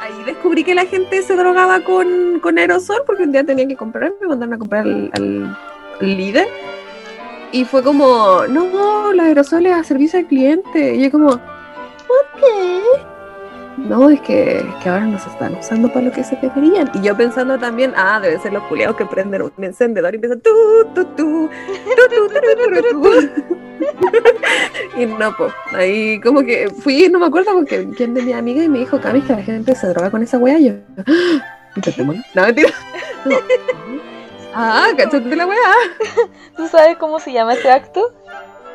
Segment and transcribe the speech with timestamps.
[0.00, 3.76] Ahí descubrí que la gente se drogaba con, con aerosol porque un día tenía que
[3.76, 5.56] comprar, me mandaron a comprar al,
[6.00, 6.46] líder.
[7.50, 10.94] Y fue como, no, los aerosoles a servicio al cliente.
[10.94, 11.40] Y yo como.
[13.78, 16.90] No, es que, es que ahora no se están usando para lo que se deberían.
[16.94, 20.40] Y yo pensando también, ah, deben ser los culiados que prenden un encendedor y empiezan
[20.40, 20.50] tu,
[20.94, 23.28] tu, tu, tu, tu, tu, tu, tu.
[24.98, 28.64] Y no, pues, ahí como que fui, no me acuerdo porque quién de mi amiga
[28.64, 30.58] y me dijo, Cami, que la gente se droga con esa wea.
[30.58, 31.02] Y yo, "Ah,
[32.34, 32.70] no, mentira.
[33.24, 33.36] No.
[34.54, 35.58] Ah, cachate la wea.
[36.56, 38.12] ¿Tú sabes cómo se llama ese acto?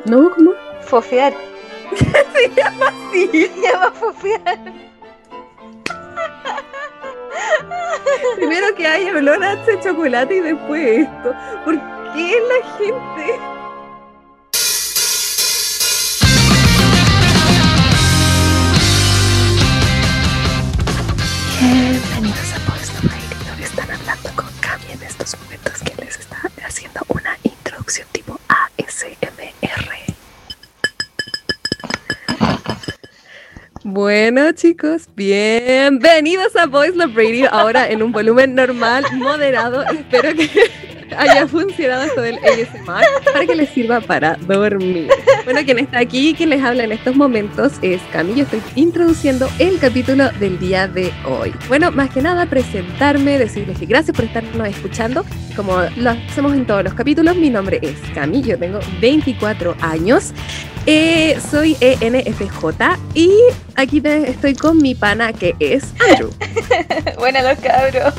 [0.06, 0.52] No, ¿cómo?
[0.82, 1.34] Fofear.
[2.32, 3.28] Se llama así.
[3.28, 4.58] Se llama fofear.
[8.36, 11.34] Primero que hay olor a chocolate y después esto.
[11.64, 11.74] ¿Por
[12.14, 13.40] qué la gente?
[21.60, 22.58] Bienvenidos a
[22.90, 23.64] of Radio.
[23.64, 29.43] Están hablando con Cami en estos momentos que les está haciendo una introducción tipo ASMR.
[33.86, 39.82] Bueno chicos, bienvenidos a Voice Love Radio, ahora en un volumen normal, moderado.
[39.82, 40.48] Espero que
[41.18, 45.10] haya funcionado esto del ASMR para que les sirva para dormir.
[45.44, 48.36] Bueno, quien está aquí, quien les habla en estos momentos es Cami.
[48.36, 51.52] Yo estoy introduciendo el capítulo del día de hoy.
[51.68, 55.26] Bueno, más que nada presentarme, decirles que gracias por estarnos escuchando.
[55.54, 60.32] Como lo hacemos en todos los capítulos, mi nombre es Cami, yo tengo 24 años.
[60.86, 63.30] Eh, soy ENFJ y
[63.74, 66.30] aquí estoy con mi pana que es Andrew.
[67.18, 68.12] Buenas los cabros.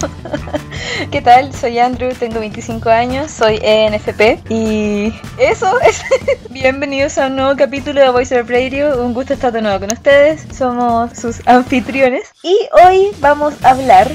[1.11, 1.53] ¿Qué tal?
[1.53, 6.01] Soy Andrew, tengo 25 años, soy ENFP y eso es.
[6.49, 8.99] Bienvenidos a un nuevo capítulo de Voice of Radio.
[8.99, 10.47] Un gusto estar de nuevo con ustedes.
[10.51, 14.09] Somos sus anfitriones y hoy vamos a hablar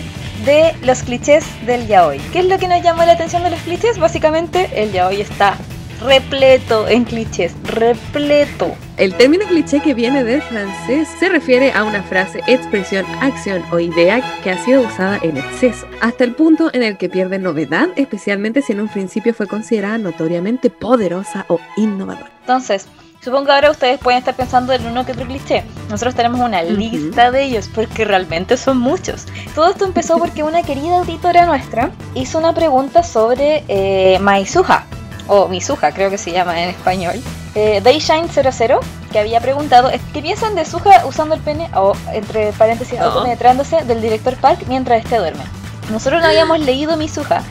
[0.45, 2.19] de los clichés del yaoi.
[2.33, 3.99] ¿Qué es lo que nos llamó la atención de los clichés?
[3.99, 5.55] Básicamente, el yaoi está
[6.01, 8.75] repleto en clichés, repleto.
[8.97, 13.79] El término cliché que viene del francés se refiere a una frase, expresión, acción o
[13.79, 17.89] idea que ha sido usada en exceso, hasta el punto en el que pierde novedad,
[17.97, 22.31] especialmente si en un principio fue considerada notoriamente poderosa o innovadora.
[22.41, 22.87] Entonces,
[23.23, 25.65] supongo que ahora ustedes pueden estar pensando en uno que otro cliché.
[25.89, 29.27] Nosotros tenemos una lista de ellos porque realmente son muchos.
[29.55, 34.87] Todo esto empezó porque una querida auditora nuestra hizo una pregunta sobre eh, Maisuha,
[35.31, 37.15] o Misuha creo que se llama en español.
[37.55, 38.81] Eh, Dayshine00,
[39.13, 43.05] que había preguntado ¿qué piensan de Suha usando el pene, o entre paréntesis, Oh.
[43.05, 45.45] autopenetrándose del director Park mientras este duerme?
[45.91, 47.43] Nosotros no habíamos leído Misuha,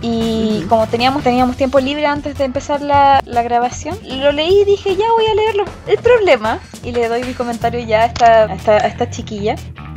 [0.00, 4.64] y como teníamos, teníamos tiempo libre antes de empezar la, la grabación, lo leí y
[4.64, 5.64] dije, ya voy a leerlo.
[5.86, 9.56] El problema, y le doy mi comentario ya a esta, a esta, a esta chiquilla,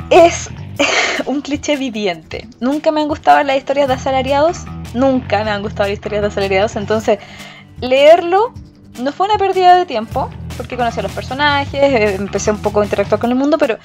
[0.10, 0.50] es
[1.26, 2.48] un cliché viviente.
[2.60, 6.28] Nunca me han gustado las historias de asalariados, nunca me han gustado las historias de
[6.28, 7.20] asalariados, entonces
[7.82, 8.54] leerlo
[9.00, 12.82] no fue una pérdida de tiempo, porque conocí a los personajes, eh, empecé un poco
[12.82, 13.78] a interactuar con el mundo, pero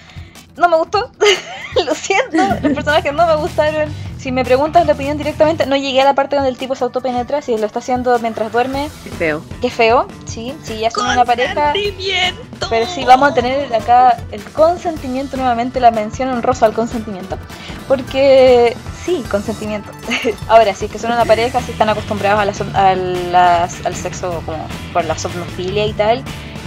[0.57, 1.11] no me gustó.
[1.87, 3.93] Lo siento, los personajes no me gustaron.
[4.23, 6.85] Si me preguntas la opinión directamente, no llegué a la parte donde el tipo se
[6.85, 9.43] autopenetra, si lo está haciendo mientras duerme, Qué feo.
[9.61, 11.73] qué feo, sí, sí, ya son una pareja.
[12.71, 17.37] Pero sí, vamos a tener acá el consentimiento nuevamente, la mención honrosa al consentimiento.
[17.89, 19.91] Porque sí, consentimiento.
[20.49, 23.85] Ahora, si es que son una pareja, si están acostumbrados a la som- a las-
[23.85, 26.23] al sexo como por la somnofilia y tal,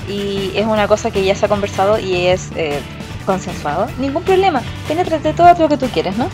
[0.09, 2.81] y es una cosa que ya se ha conversado y es eh,
[3.25, 4.61] consensuado, ningún problema.
[4.89, 6.27] Penétrate todo lo que tú quieres, ¿no?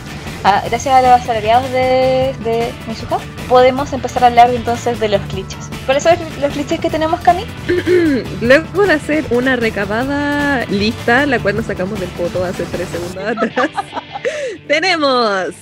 [0.44, 5.22] Ah, gracias a los asalariados de, de Mizuha, podemos empezar a hablar entonces de los
[5.28, 5.70] clichés.
[5.86, 7.46] ¿Cuáles son los clichés que tenemos, Cami?
[8.42, 13.24] Luego de hacer una recabada lista, la cual nos sacamos del foto hace tres segundos
[13.24, 13.70] atrás,
[14.68, 15.54] tenemos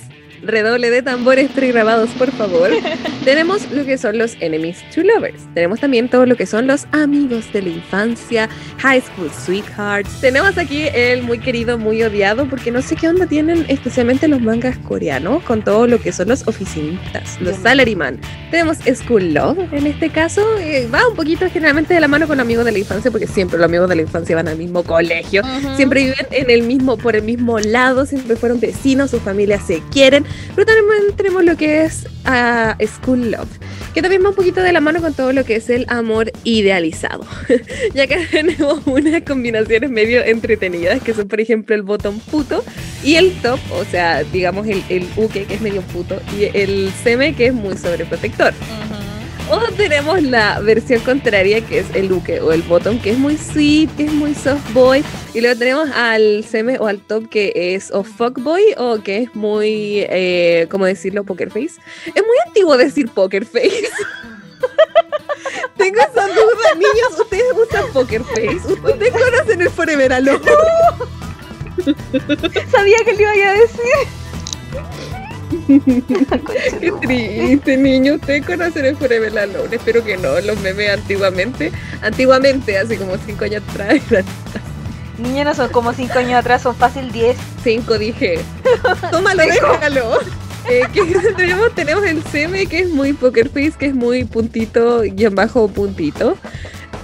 [0.42, 2.70] redoble de tambores pregrabados, por favor.
[3.24, 5.42] tenemos lo que son los enemies to lovers.
[5.54, 10.20] Tenemos también todo lo que son los amigos de la infancia, high school sweethearts.
[10.20, 14.40] Tenemos aquí el muy querido, muy odiado, porque no sé qué onda tienen especialmente los
[14.40, 18.18] mangas coreanos con todo lo que son los oficinistas, los salaryman.
[18.50, 22.40] Tenemos School Love, en este caso, eh, va un poquito generalmente de la mano con
[22.40, 25.42] amigos de la infancia, porque siempre los amigos de la infancia van al mismo colegio,
[25.76, 29.82] siempre viven en el mismo, por el mismo lado, siempre fueron vecinos, sus familias se
[29.90, 30.24] quieren,
[30.54, 33.48] pero también tenemos lo que es ah, School Love,
[33.94, 36.32] que también va un poquito de la mano con todo lo que es el amor
[36.44, 37.26] idealizado,
[37.94, 42.64] ya que tenemos unas combinaciones medio entretenidas, que son por ejemplo el botón puto
[43.02, 46.92] y el top, o sea, digamos el, el uke que es medio puto, y el
[47.02, 48.52] seme que es muy sobreprotector.
[49.50, 53.36] O tenemos la versión contraria que es el Luke o el Bottom, que es muy
[53.36, 55.04] sweet, que es muy soft boy.
[55.34, 59.18] Y luego tenemos al seme o al top que es o fuck boy o que
[59.18, 61.24] es muy, eh, ¿cómo decirlo?
[61.24, 61.80] Poker face.
[62.06, 63.88] Es muy antiguo decir poker face.
[65.76, 67.18] Tengo esa duda, niños.
[67.18, 68.60] ¿Ustedes usan Poker Face?
[68.70, 70.38] ¿Ustedes conocen el Forever Alone?
[72.70, 73.80] Sabía que le iba a decir.
[76.80, 78.14] Qué triste, niño.
[78.14, 79.74] ¿Ustedes conocen el Forever Alone?
[79.74, 80.40] Espero que no.
[80.40, 81.72] Los memes antiguamente.
[82.02, 84.00] Antiguamente, así como 5 años atrás.
[85.18, 87.36] Niños no son como 5 años atrás, son fácil 10.
[87.62, 88.38] 5 dije.
[89.10, 90.18] Tómalo, déjalo.
[90.68, 91.02] Eh, que
[91.36, 95.68] tenemos, tenemos el CM que es muy poker face, que es muy puntito, guion bajo
[95.68, 96.36] puntito.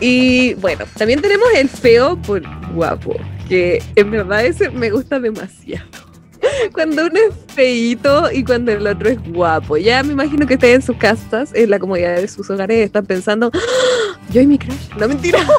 [0.01, 2.43] Y bueno, también tenemos el feo por
[2.75, 3.17] guapo,
[3.49, 6.06] que en verdad ese me gusta demasiado.
[6.73, 9.77] Cuando uno es feito y cuando el otro es guapo.
[9.77, 13.07] Ya me imagino que estén en sus casas, en la comodidad de sus hogares, están
[13.07, 14.19] pensando, ¡Ah!
[14.31, 14.91] yo y mi crush.
[14.99, 15.39] No mentira.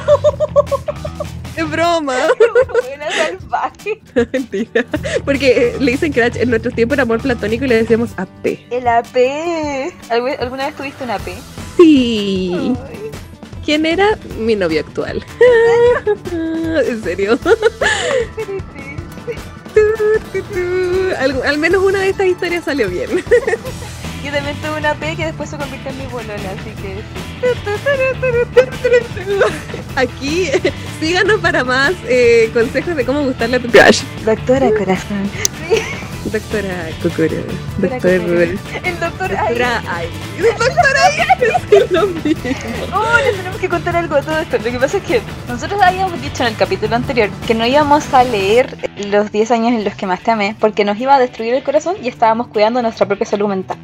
[1.56, 2.14] Es broma.
[3.40, 4.00] Salvaje.
[4.32, 4.86] Mentira.
[5.26, 8.60] Porque le dicen crush en nuestros tiempos era amor platónico y le decíamos AP.
[8.70, 9.16] El AP.
[10.12, 11.28] ¿Algu- ¿Alguna vez tuviste un AP?
[11.78, 12.76] Sí.
[12.88, 13.00] Ay,
[13.66, 14.20] ¿Quién era?
[14.38, 15.26] Mi novio actual.
[16.32, 17.40] en serio.
[21.20, 23.10] Al, al menos una de estas historias salió bien.
[24.24, 27.02] Yo también tuve una AP que después se convirtió en mi bolola, así que
[29.96, 30.50] Aquí,
[31.00, 34.02] síganos para más eh, consejos de cómo gustarle a tu crush.
[34.26, 35.30] Doctora Corazón.
[36.32, 37.42] Doctora Kokoro.
[37.78, 38.12] Doctor.
[38.84, 39.48] El doctor Ay.
[39.48, 40.08] Doctora Ay.
[40.40, 41.52] Doctora Ay.
[41.72, 42.42] Es lo mismo.
[42.94, 44.58] Oh, les tenemos que contar algo de todo esto.
[44.58, 48.14] Lo que pasa es que nosotros habíamos dicho en el capítulo anterior que no íbamos
[48.14, 48.78] a leer
[49.08, 51.64] los 10 años en los que más te amé porque nos iba a destruir el
[51.64, 53.78] corazón y estábamos cuidando nuestra propia salud mental.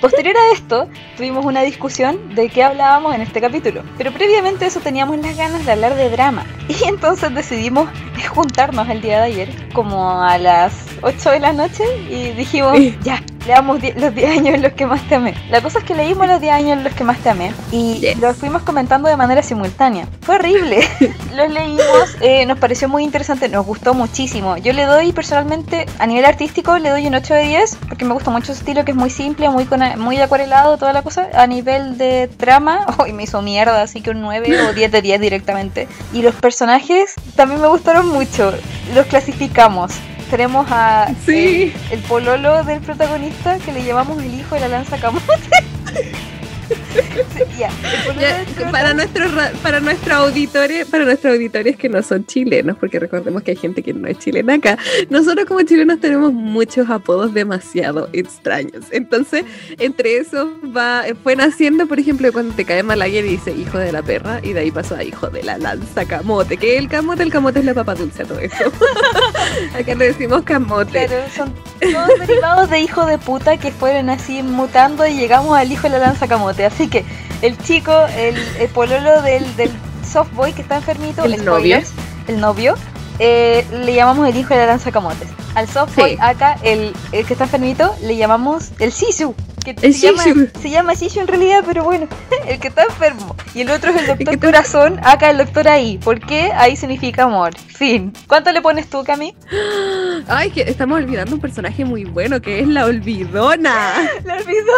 [0.00, 4.68] Posterior a esto, tuvimos una discusión de qué hablábamos en este capítulo, pero previamente a
[4.68, 6.44] eso teníamos las ganas de hablar de drama.
[6.68, 7.88] Y entonces decidimos
[8.28, 10.72] juntarnos el día de ayer, como a las
[11.02, 15.00] 8 de la noche, y dijimos, ya, leamos los 10 años en los que más
[15.08, 15.34] te amé.
[15.50, 17.94] La cosa es que leímos los 10 años en los que más te amé y
[18.00, 18.18] Yes.
[18.18, 20.06] los fuimos comentando de manera simultánea.
[20.22, 20.80] Fue horrible.
[21.36, 24.56] los leímos, eh, nos pareció muy interesante, nos gustó muchísimo.
[24.56, 28.12] Yo le doy personalmente, a nivel artístico, le doy un 8 de 10 porque me
[28.14, 31.28] gusta mucho su estilo que es muy simple, muy, con- muy acuarelado, toda la cosa.
[31.34, 35.02] A nivel de trama, hoy me hizo mierda, así que un 9 o 10 de
[35.02, 35.88] 10 directamente.
[36.12, 38.52] Y los personajes también me gustaron mucho.
[38.94, 39.92] Los clasificamos.
[40.30, 41.72] Tenemos a Sí.
[41.90, 45.24] el, el pololo del protagonista que le llamamos el hijo de la lanza camote.
[47.58, 47.70] Ya,
[48.20, 52.98] Ya, para nuestros ra- para nuestros auditores, para nuestros auditores que no son chilenos, porque
[52.98, 54.78] recordemos que hay gente que no es chilena acá.
[55.08, 58.84] Nosotros como chilenos tenemos muchos apodos demasiado extraños.
[58.90, 59.44] Entonces,
[59.78, 63.78] entre esos va fue naciendo, por ejemplo, cuando te cae mal alguien y dice hijo
[63.78, 66.88] de la perra y de ahí pasó a hijo de la lanza camote, que el
[66.88, 68.54] camote, el camote es la papa dulce a todo eso.
[69.78, 71.06] acá le decimos camote.
[71.06, 75.70] Claro, son todos derivados de hijo de puta que fueron así mutando y llegamos al
[75.70, 76.64] hijo de la lanza camote.
[76.64, 77.04] Así que
[77.42, 79.70] el chico, el, el pololo del, del
[80.10, 81.92] soft boy que está enfermito, El spoilers,
[82.28, 82.74] el novio,
[83.18, 85.28] eh, le llamamos el hijo de la lanza camotes.
[85.54, 86.00] Al soft Sí.
[86.02, 89.34] boy acá, el, el que está enfermito, le llamamos el sisu.
[89.64, 90.48] Que El se, llama, sisu.
[90.62, 92.06] se llama sisu en realidad, pero bueno,
[92.46, 93.34] el que está enfermo.
[93.54, 95.98] Y el otro es el doctor está- corazón, acá el doctor ahí.
[95.98, 96.52] ¿Por qué?
[96.54, 97.56] Ahí significa amor.
[97.58, 98.12] Fin.
[98.28, 99.34] ¿Cuánto le pones tú, Cami?
[100.28, 104.08] Ay, que estamos olvidando un personaje muy bueno que es la olvidona.
[104.24, 104.72] La olvidó.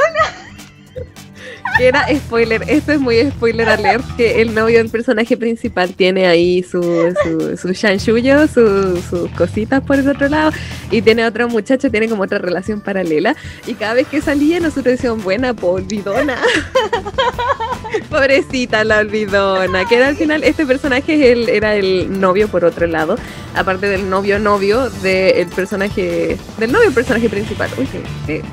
[1.81, 6.63] Era spoiler, esto es muy spoiler alert, que el novio del personaje principal tiene ahí
[6.65, 6.83] su,
[7.23, 10.51] su, su chanchullo, su- sus cositas por el otro lado,
[10.91, 14.97] y tiene otro muchacho, tiene como otra relación paralela, y cada vez que salía nosotros
[14.97, 16.37] decíamos, buena, olvidona.
[18.11, 22.87] Pobrecita la olvidona, que era al final, este personaje es era el novio por otro
[22.87, 23.17] lado,
[23.55, 27.87] aparte del novio novio del personaje, del novio personaje principal, uy,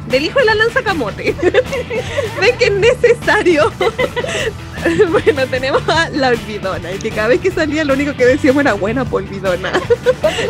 [0.09, 1.33] del hijo de la lanza camote.
[2.41, 2.71] Ven que es
[3.07, 3.71] necesario.
[5.11, 8.61] bueno, tenemos a la olvidona, y que cada vez que salía lo único que decíamos
[8.61, 9.71] era buena por olvidona.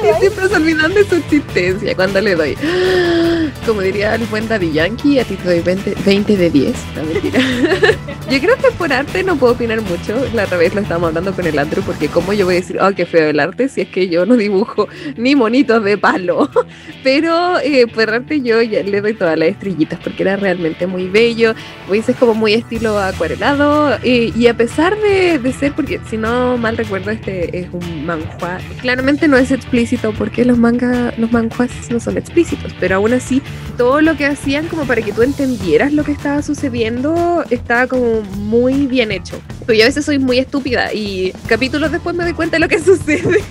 [0.03, 2.55] y siempre se olvidan de su existencia cuando le doy.
[3.65, 6.75] Como diría el buen Daddy Yankee, a ti te doy 20, 20 de 10.
[6.95, 7.39] No, mentira.
[8.29, 10.25] yo creo que por arte no puedo opinar mucho.
[10.33, 12.77] La otra vez lo estábamos hablando con el Andrew, porque como yo voy a decir,
[12.81, 16.49] oh, qué feo el arte, si es que yo no dibujo ni monitos de palo.
[17.03, 21.07] Pero eh, por arte yo ya le doy todas las estrellitas, porque era realmente muy
[21.07, 21.55] bello.
[21.87, 23.97] Moisés es como muy estilo acuarelado.
[24.03, 28.59] Y, a pesar de, de ser, porque si no mal recuerdo, este es un manhua.
[28.81, 33.41] Claramente no es explícito porque los manga, los manhwas no son explícitos, pero aún así
[33.77, 38.21] todo lo que hacían como para que tú entendieras lo que estaba sucediendo estaba como
[38.21, 39.39] muy bien hecho.
[39.65, 42.67] Pero yo a veces soy muy estúpida y capítulos después me doy cuenta de lo
[42.67, 43.43] que sucede.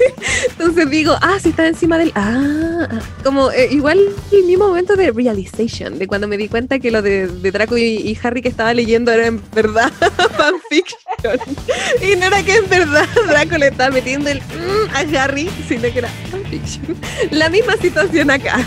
[0.51, 2.13] Entonces digo, ah, si está encima del.
[2.15, 3.01] Ah, ah".
[3.23, 3.99] como eh, igual
[4.33, 7.77] el mismo momento de realization, de cuando me di cuenta que lo de, de Draco
[7.77, 9.91] y, y Harry que leyendo era en verdad
[10.37, 11.01] fanfiction.
[12.03, 15.83] y no era que en verdad Draco le estaba metiendo el mm a Harry, sino
[15.83, 16.97] que era fanfiction.
[17.31, 18.65] La misma situación acá.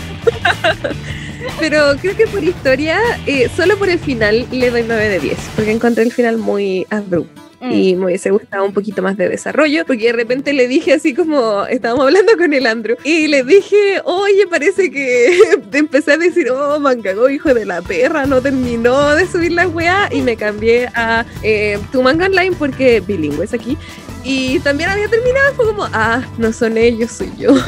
[1.60, 5.38] Pero creo que por historia, eh, solo por el final le doy 9 de 10,
[5.56, 7.47] porque encontré el final muy abrupto.
[7.60, 7.72] Mm.
[7.72, 11.14] Y me hubiese gustado un poquito más de desarrollo, porque de repente le dije así
[11.14, 15.38] como, estábamos hablando con el Andrew, y le dije, oye, parece que
[15.72, 20.08] empecé a decir, oh, mangagó, hijo de la perra, no terminó de subir la weá,
[20.12, 23.76] y me cambié a eh, tu manga online porque bilingüe es aquí.
[24.24, 27.54] Y también había terminado, fue como, ah, no son ellos, soy yo.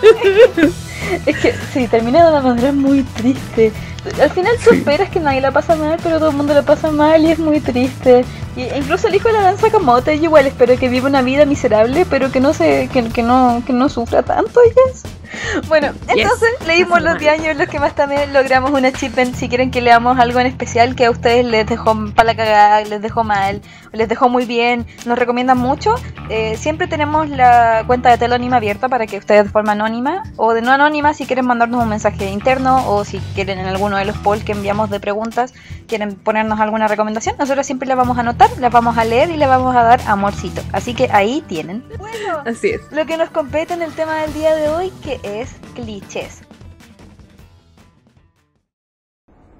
[1.26, 3.72] Es que sí, termina de una manera muy triste.
[4.20, 4.76] Al final tú Sí.
[4.78, 7.38] esperas que nadie la pasa mal, pero todo el mundo la pasa mal y es
[7.38, 8.24] muy triste.
[8.56, 11.44] Y incluso el hijo de la danza Sakamoto, yo igual espero que viva una vida
[11.44, 15.02] miserable, pero que no se, que, que no, que no sufra tanto, yes.
[15.68, 16.16] Bueno, Yes.
[16.24, 17.18] entonces leímos los mal.
[17.18, 19.34] 10 años en los que más también logramos una achievement.
[19.34, 22.80] Si quieren que leamos algo en especial que a ustedes les dejó para la cagada,
[22.82, 23.60] les dejó mal,
[23.92, 25.94] les dejó muy bien, nos recomiendan mucho,
[26.28, 30.52] eh, siempre tenemos la cuenta de Telonima abierta para que ustedes de forma anónima o
[30.54, 34.04] de no anónima, si quieren mandarnos un mensaje interno o si quieren en alguno de
[34.04, 35.52] los polls que enviamos de preguntas,
[35.86, 39.36] quieren ponernos alguna recomendación, nosotros siempre la vamos a anotar, la vamos a leer y
[39.36, 40.62] le vamos a dar amorcito.
[40.72, 41.84] Así que ahí tienen.
[41.98, 42.80] Bueno, Así es.
[42.90, 46.44] lo que nos compete en el tema del día de hoy, que es clichés.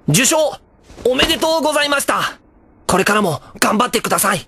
[0.07, 0.37] 受賞
[1.05, 2.39] おめでとうございました。
[2.87, 4.47] これからも頑張ってください。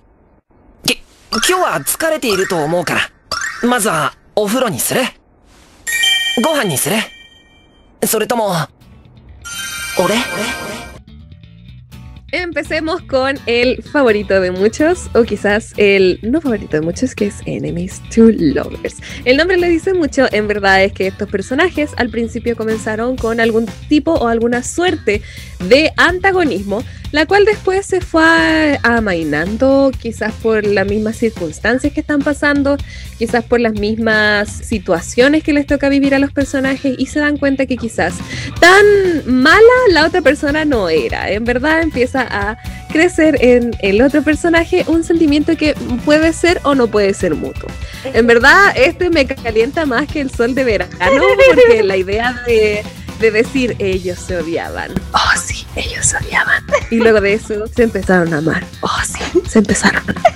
[0.86, 1.02] き、
[1.32, 3.02] 今日は疲れていると思うから、
[3.68, 5.02] まずはお風呂にする。
[6.44, 6.98] ご飯にする。
[8.06, 8.54] それとも、
[10.00, 10.16] 俺？
[12.34, 18.02] Empecemos con el favorito de muchos, o quizás el no favorito de muchos, que es Enemies
[18.10, 18.96] to Lovers.
[19.24, 23.40] El nombre le dice mucho, en verdad es que estos personajes al principio comenzaron con
[23.40, 25.22] algún tipo o alguna suerte
[25.70, 32.24] de antagonismo, la cual después se fue amainando, quizás por las mismas circunstancias que están
[32.24, 32.76] pasando,
[33.20, 37.38] quizás por las mismas situaciones que les toca vivir a los personajes y se dan
[37.38, 38.16] cuenta que quizás
[38.60, 38.84] tan
[39.28, 41.30] mala la otra persona no era.
[41.30, 42.58] En verdad empieza a
[42.92, 47.70] crecer en el otro personaje un sentimiento que puede ser o no puede ser mutuo.
[48.06, 52.84] En verdad, este me calienta más que el sol de verano, porque la idea de,
[53.24, 54.92] de decir ellos se odiaban.
[55.14, 56.62] Oh, sí, ellos se odiaban.
[56.92, 58.66] Y luego de eso se empezaron a amar.
[58.82, 60.34] Oh, sí, se empezaron a amar.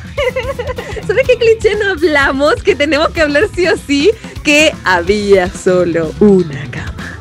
[1.05, 2.55] ¿Sabes qué cliché no hablamos?
[2.63, 7.16] Que tenemos que hablar sí o sí que había solo una cama.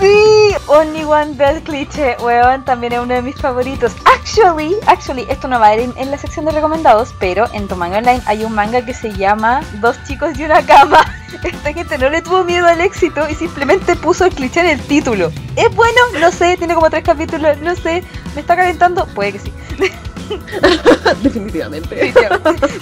[0.00, 3.92] Sí, Only One Bell Cliché, weón, también es uno de mis favoritos.
[4.04, 7.76] Actually, actually, esto no va a ir en, la sección de recomendados, pero en tu
[7.76, 11.04] manga online hay un manga que se llama Dos chicos y una cama.
[11.42, 14.80] Esta gente no le tuvo miedo al éxito y simplemente puso el cliché en el
[14.80, 15.32] título.
[15.56, 16.00] ¿Es bueno?
[16.20, 18.02] No sé, tiene como tres capítulos, no sé.
[18.34, 19.06] ¿Me está calentando?
[19.06, 19.52] Puede que sí.
[21.22, 22.12] Definitivamente.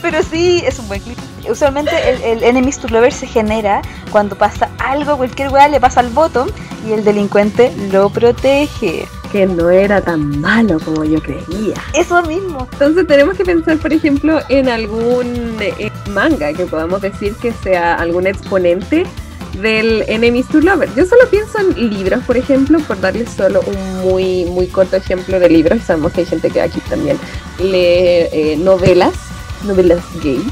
[0.00, 1.18] Pero sí, es un buen clip.
[1.48, 6.00] Usualmente el, el enemies to lover se genera cuando pasa algo, cualquier weá le pasa
[6.00, 6.48] al bottom
[6.86, 9.06] y el delincuente lo protege.
[9.30, 11.74] Que no era tan malo como yo creía.
[11.94, 12.68] Eso mismo.
[12.72, 17.94] Entonces tenemos que pensar, por ejemplo, en algún eh, manga que podamos decir que sea
[17.94, 19.06] algún exponente
[19.60, 20.88] del Enemies to Lover.
[20.94, 25.38] Yo solo pienso en libros, por ejemplo, por darles solo un muy, muy corto ejemplo
[25.38, 25.82] de libros.
[25.82, 27.18] Sabemos que hay gente que aquí también
[27.58, 29.14] lee eh, novelas,
[29.64, 30.42] novelas gay,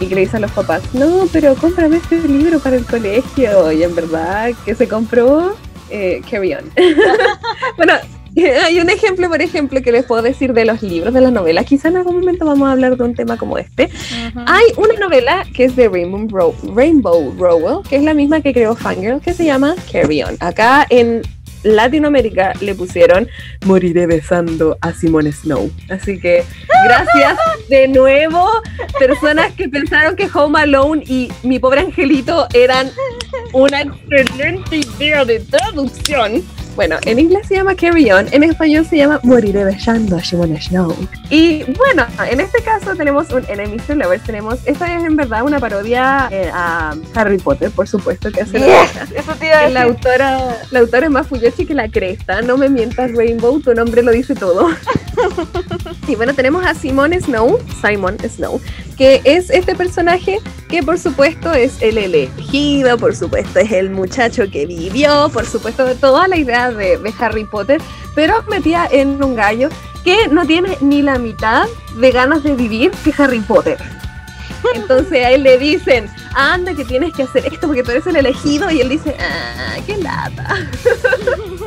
[0.00, 3.72] y que le dice a los papás, no, pero cómprame este libro para el colegio.
[3.72, 5.56] Y en verdad, que se compró?
[5.90, 6.70] Eh, carry on.
[7.76, 7.94] bueno,
[8.64, 11.64] hay un ejemplo, por ejemplo, que les puedo decir de los libros, de las novelas.
[11.66, 13.88] Quizá en algún momento vamos a hablar de un tema como este.
[14.46, 18.74] Hay una novela que es de Rainbow, Rainbow Rowell, que es la misma que creó
[18.74, 20.36] Fangirl, que se llama Carry On.
[20.40, 21.22] Acá en
[21.64, 23.28] Latinoamérica le pusieron
[23.64, 25.70] Moriré besando a Simone Snow.
[25.88, 26.44] Así que
[26.84, 28.48] gracias de nuevo,
[28.98, 32.90] personas que pensaron que Home Alone y Mi Pobre Angelito eran
[33.52, 36.44] una excelente idea de traducción.
[36.78, 40.56] Bueno, en inglés se llama Carry On, en español se llama Moriré besando a Shimon
[40.62, 40.94] Snow.
[41.28, 45.42] Y bueno, en este caso tenemos un Enemies to Lovers, tenemos, esta es en verdad
[45.42, 49.58] una parodia eh, a Harry Potter, por supuesto, que hace la, Yes, eso te iba
[49.58, 49.96] a la decir.
[49.96, 54.04] autora, la autora es más fuyoshi que la cresta, no me mientas Rainbow, tu nombre
[54.04, 54.68] lo dice todo.
[56.06, 58.60] y bueno, tenemos a Simon Snow, Simon Snow,
[58.96, 64.50] que es este personaje que por supuesto es el elegido, por supuesto es el muchacho
[64.50, 67.80] que vivió, por supuesto toda la idea de, Harry Potter,
[68.14, 69.68] pero metida en un gallo
[70.04, 73.78] que no tiene ni la mitad de ganas de vivir que Harry Potter.
[74.74, 78.16] Entonces a él le dicen, anda que tienes que hacer esto porque tú eres el
[78.16, 80.66] elegido y él dice, ah, qué lata.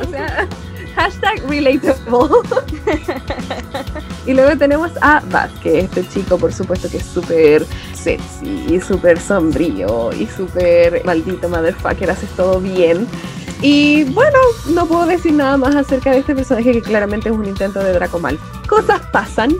[0.00, 0.48] o sea,
[0.94, 2.42] hashtag relatable.
[4.26, 8.66] y luego tenemos a Baz, que es este chico por supuesto que es súper sexy
[8.68, 13.06] y súper sombrío y súper maldito motherfucker, haces todo bien.
[13.62, 17.44] Y bueno, no puedo decir nada más acerca de este personaje que claramente es un
[17.46, 18.38] intento de Draco Mal.
[18.68, 19.54] Cosas pasan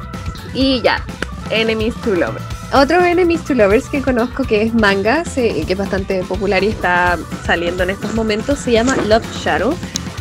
[0.55, 1.05] y ya,
[1.51, 2.45] Enemies to Lovers.
[2.75, 7.17] Otro Enemies to Lovers que conozco que es manga, que es bastante popular y está
[7.47, 9.75] saliendo en estos momentos, se llama Love Shadow.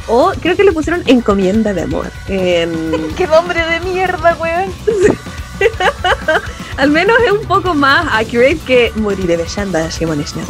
[0.08, 2.12] O creo que le pusieron Encomienda de Amor.
[2.28, 4.72] En- ¡Qué nombre de mierda, weón!
[6.78, 10.46] al menos es un poco más accurate que Moriré besando a Shimon Snow.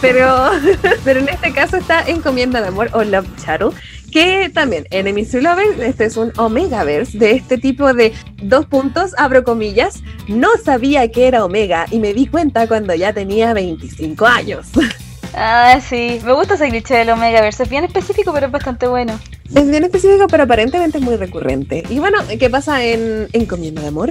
[0.00, 0.50] Pero,
[1.04, 3.72] pero en este caso está Encomienda de Amor o Love Shadow.
[4.12, 9.12] Que también, Enemies to Lovers, este es un Omegaverse de este tipo de dos puntos,
[9.18, 10.02] abro comillas.
[10.28, 14.68] No sabía que era Omega y me di cuenta cuando ya tenía 25 años.
[15.34, 16.20] Ah, sí.
[16.24, 17.62] Me gusta ese cliché del Omegaverse.
[17.64, 19.18] Es bien específico, pero es bastante bueno.
[19.54, 21.82] Es bien específico, pero aparentemente es muy recurrente.
[21.88, 24.10] Y bueno, ¿qué pasa en Encomienda de Amor?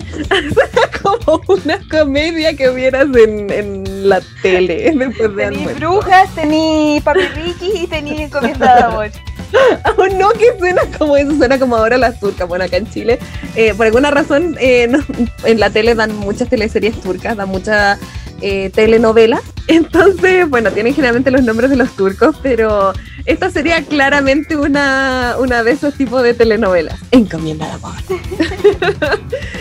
[1.04, 5.80] Como una comedia que vieras en, en la tele después de Tení almuerzo.
[5.80, 9.12] brujas, tení papi Ricky y tení encomienda de amor.
[10.00, 12.48] Oh, no, que suena como eso, suena como ahora las turcas.
[12.48, 13.18] Bueno, acá en Chile,
[13.56, 15.00] eh, por alguna razón, eh, no-
[15.44, 17.98] en la tele dan muchas teleseries turcas, dan mucha
[18.42, 19.42] eh, telenovela.
[19.68, 22.94] Entonces, bueno, tienen generalmente los nombres de los turcos, pero
[23.26, 27.00] esta sería claramente una, una de esos tipos de telenovelas.
[27.12, 27.96] Encomienda de amor.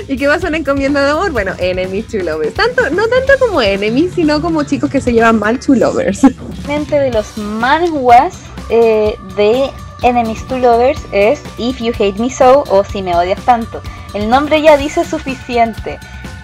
[0.08, 1.32] ¿Y qué pasa en Encomienda de amor?
[1.32, 2.54] Bueno, enemies to lovers.
[2.54, 6.20] Tanto, no tanto como enemies, sino como chicos que se llevan mal to lovers.
[6.68, 8.34] Mente de los manhwas
[8.68, 9.70] eh, de
[10.02, 13.80] Enemies to Lovers es If You Hate Me So o Si Me Odias Tanto.
[14.14, 15.98] El nombre ya dice suficiente.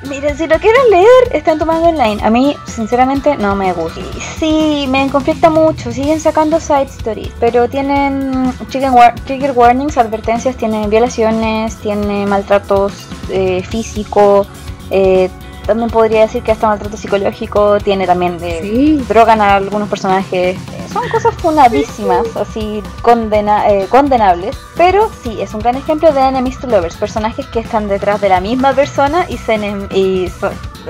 [0.08, 2.20] Miren, si lo quieren leer, está en tu manga online.
[2.24, 4.00] A mí, sinceramente, no me gusta.
[4.38, 5.92] Sí, me conflicta mucho.
[5.92, 12.92] Siguen sacando side stories, pero tienen trigger warnings, advertencias, tienen violaciones, tiene maltratos
[13.30, 14.44] eh, físico.
[14.90, 15.30] eh,
[15.66, 17.78] también podría decir que hasta maltrato psicológico.
[17.80, 19.04] Tiene también eh, Sí.
[19.08, 20.56] drogan a algunos personajes.
[20.56, 24.56] Eh, Son cosas funadísimas, así condena, eh, condenables.
[24.76, 26.96] Pero sí, es un gran ejemplo de enemies to lovers.
[26.96, 29.54] Personajes que están detrás de la misma persona y, se
[29.94, 30.30] y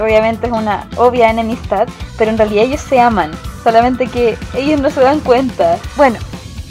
[0.00, 1.88] obviamente es una obvia enemistad.
[2.18, 3.30] Pero en realidad ellos se aman.
[3.62, 5.78] Solamente que ellos no se dan cuenta.
[5.96, 6.18] Bueno,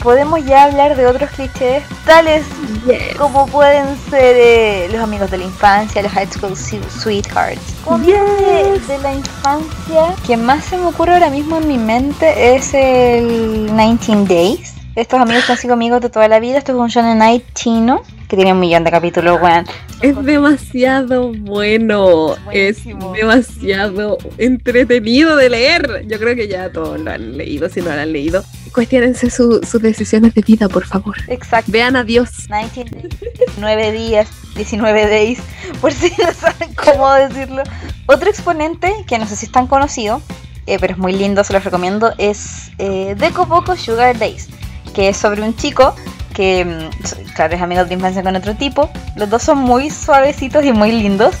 [0.02, 2.44] podemos ya hablar de otros clichés, tales
[2.86, 3.14] Yes.
[3.16, 7.60] como pueden ser eh, los amigos de la infancia, los high school sweethearts.
[7.84, 8.88] Cosas Yes.
[8.88, 13.70] de la infancia que más se me ocurre ahora mismo en mi mente es el
[13.76, 14.74] 19 Days.
[14.94, 16.58] Estos amigos han sido amigos de toda la vida.
[16.58, 19.66] Esto es un shonen night chino que tiene un millón de capítulos, weón.
[20.00, 22.82] Es demasiado bueno, es
[23.14, 26.06] demasiado entretenido de leer.
[26.08, 28.42] Yo creo que ya todos lo han leído, si no lo han leído.
[28.72, 31.14] Cuestiónense su- sus decisiones de vida, por favor.
[31.28, 31.70] Exacto.
[31.70, 32.30] Vean a Dios.
[32.48, 35.38] 19 days, 19 días, 19 days,
[35.82, 37.62] por si no saben cómo decirlo.
[38.06, 40.22] Otro exponente que no sé si es tan conocido,
[40.66, 44.48] eh, pero es muy lindo, se los recomiendo, es eh, Deco Poco Sugar Days,
[44.94, 45.94] que es sobre un chico
[46.32, 48.90] que, mm, claro, es amigo de infancia con otro tipo.
[49.16, 51.34] Los dos son muy suavecitos y muy lindos.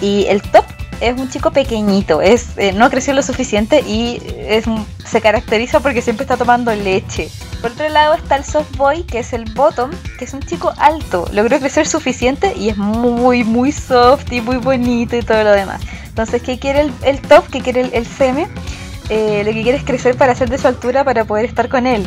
[0.00, 0.64] Y el top
[1.00, 5.80] es un chico pequeñito, es eh, no creció lo suficiente y es, un- se caracteriza
[5.80, 7.28] porque siempre está tomando leche.
[7.62, 10.72] Por otro lado está el soft boy, que es el bottom, que es un chico
[10.78, 11.26] alto.
[11.32, 15.80] Logró crecer suficiente y es muy, muy soft y muy bonito y todo lo demás.
[16.06, 17.44] Entonces, ¿qué quiere el, el top?
[17.50, 18.48] ¿Qué quiere el, el seme?
[19.08, 21.86] Eh, lo que quiere es crecer para ser de su altura para poder estar con
[21.86, 22.06] él.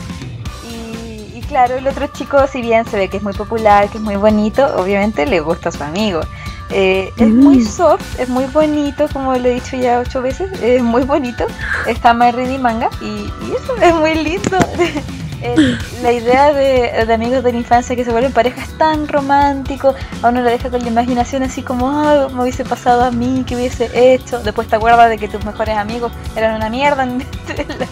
[1.50, 4.16] Claro, el otro chico, si bien se ve que es muy popular, que es muy
[4.16, 6.22] bonito, obviamente le gusta a su amigo.
[6.70, 7.40] Eh, es Mm.
[7.44, 11.46] muy soft, es muy bonito, como lo he dicho ya ocho veces, es muy bonito.
[11.88, 14.58] Está My Reading Manga y, y eso es muy lindo.
[15.42, 19.96] El- la idea de, de amigos de la infancia que se vuelven parejas tan romántico,
[20.22, 23.44] a uno le deja con la imaginación así como, "Ay, me hubiese pasado a mí,
[23.48, 24.40] que hubiese hecho.
[24.40, 27.22] Después te acuerdas de que tus mejores amigos eran una mierda en,
[27.58, 27.88] en la,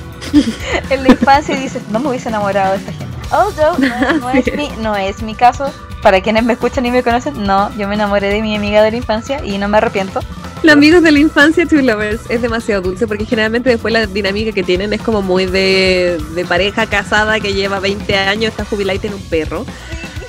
[0.90, 3.17] en la infancia y dices, no me hubiese enamorado de esta gente.
[3.32, 5.72] Although no, no es mi, no es mi caso.
[6.02, 8.92] Para quienes me escuchan y me conocen, no, yo me enamoré de mi amiga de
[8.92, 10.22] la infancia y no me arrepiento.
[10.64, 14.52] Los amigos de la infancia, Two Lovers, es demasiado dulce porque generalmente después la dinámica
[14.52, 18.96] que tienen es como muy de, de pareja casada que lleva 20 años, está jubilada
[18.96, 19.66] y tiene un perro.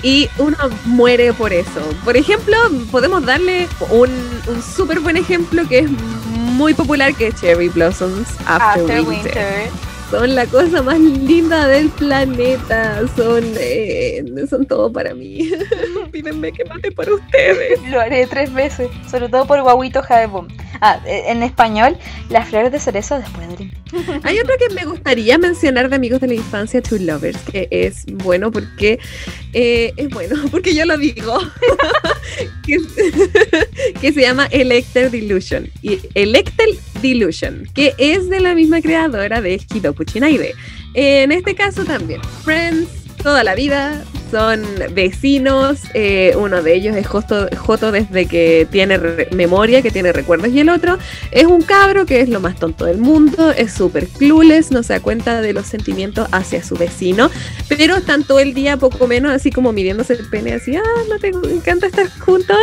[0.02, 1.80] Y uno muere por eso.
[2.04, 2.56] Por ejemplo,
[2.90, 4.10] podemos darle un,
[4.46, 5.90] un súper buen ejemplo que es
[6.58, 9.06] muy popular que es Cherry Blossoms After, After Winter.
[9.06, 9.87] Winter.
[10.10, 13.06] Son la cosa más linda del planeta.
[13.14, 15.50] Son, eh, son todo para mí.
[16.10, 17.80] Pídenme que mate por ustedes.
[17.90, 20.48] Lo haré tres veces, sobre todo por Guaguito Jaebom.
[20.80, 21.96] Ah, eh, en español,
[22.30, 23.70] las flores de cerezo después de
[24.22, 28.04] Hay otro que me gustaría mencionar de amigos de la infancia, Two Lovers, que es
[28.06, 28.98] bueno porque
[29.52, 31.38] eh, es bueno porque yo lo digo,
[32.64, 32.78] que,
[34.00, 36.68] que se llama Electer Delusion y Electer
[37.02, 40.54] Delusion, que es de la misma creadora de Hidoku Chinaide.
[40.94, 47.06] En este caso también, Friends toda la vida, son vecinos, eh, uno de ellos es
[47.06, 48.98] Joto, Joto desde que tiene
[49.32, 50.98] memoria, que tiene recuerdos, y el otro
[51.30, 54.94] es un cabro que es lo más tonto del mundo, es súper clueless, no se
[54.94, 57.30] da cuenta de los sentimientos hacia su vecino,
[57.68, 61.18] pero están todo el día poco menos así como midiéndose el pene, así, ah, no
[61.18, 62.58] te encanta estar juntos.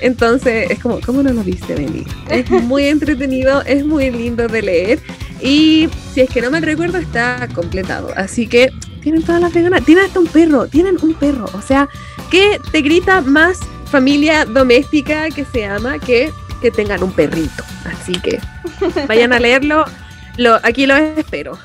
[0.00, 2.06] Entonces es como, ¿cómo no lo viste venir?
[2.30, 4.98] Es muy entretenido, es muy lindo de leer.
[5.42, 8.10] Y si es que no me recuerdo, está completado.
[8.16, 8.70] Así que
[9.01, 9.85] tienen todas las de ganas.
[9.85, 11.45] Tienen hasta un perro, tienen un perro.
[11.53, 11.87] O sea,
[12.31, 17.63] que te grita más familia doméstica que se ama que que tengan un perrito.
[17.85, 18.39] Así que
[19.07, 19.85] vayan a leerlo.
[20.37, 21.57] Lo, aquí los espero.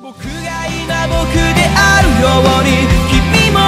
[0.00, 2.28] 僕が今僕であるよ
[2.60, 2.68] うに
[3.08, 3.58] 君も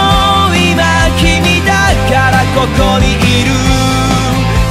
[0.52, 0.84] 今
[1.16, 1.24] 君
[1.64, 3.48] だからここにいる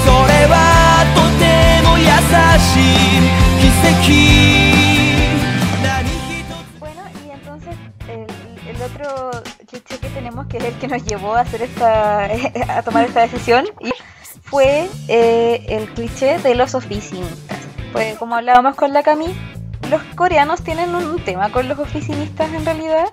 [0.05, 2.05] それはとても優
[2.61, 2.77] し
[3.17, 3.25] い
[3.59, 4.68] 奇
[9.98, 12.24] que tenemos, que es el que nos llevó a hacer esta,
[12.68, 13.90] a tomar esta decisión, y
[14.42, 17.58] fue eh, el cliché de los oficinistas.
[17.92, 19.34] Pues como hablábamos con la Cami,
[19.90, 23.08] los coreanos tienen un tema con los oficinistas en realidad.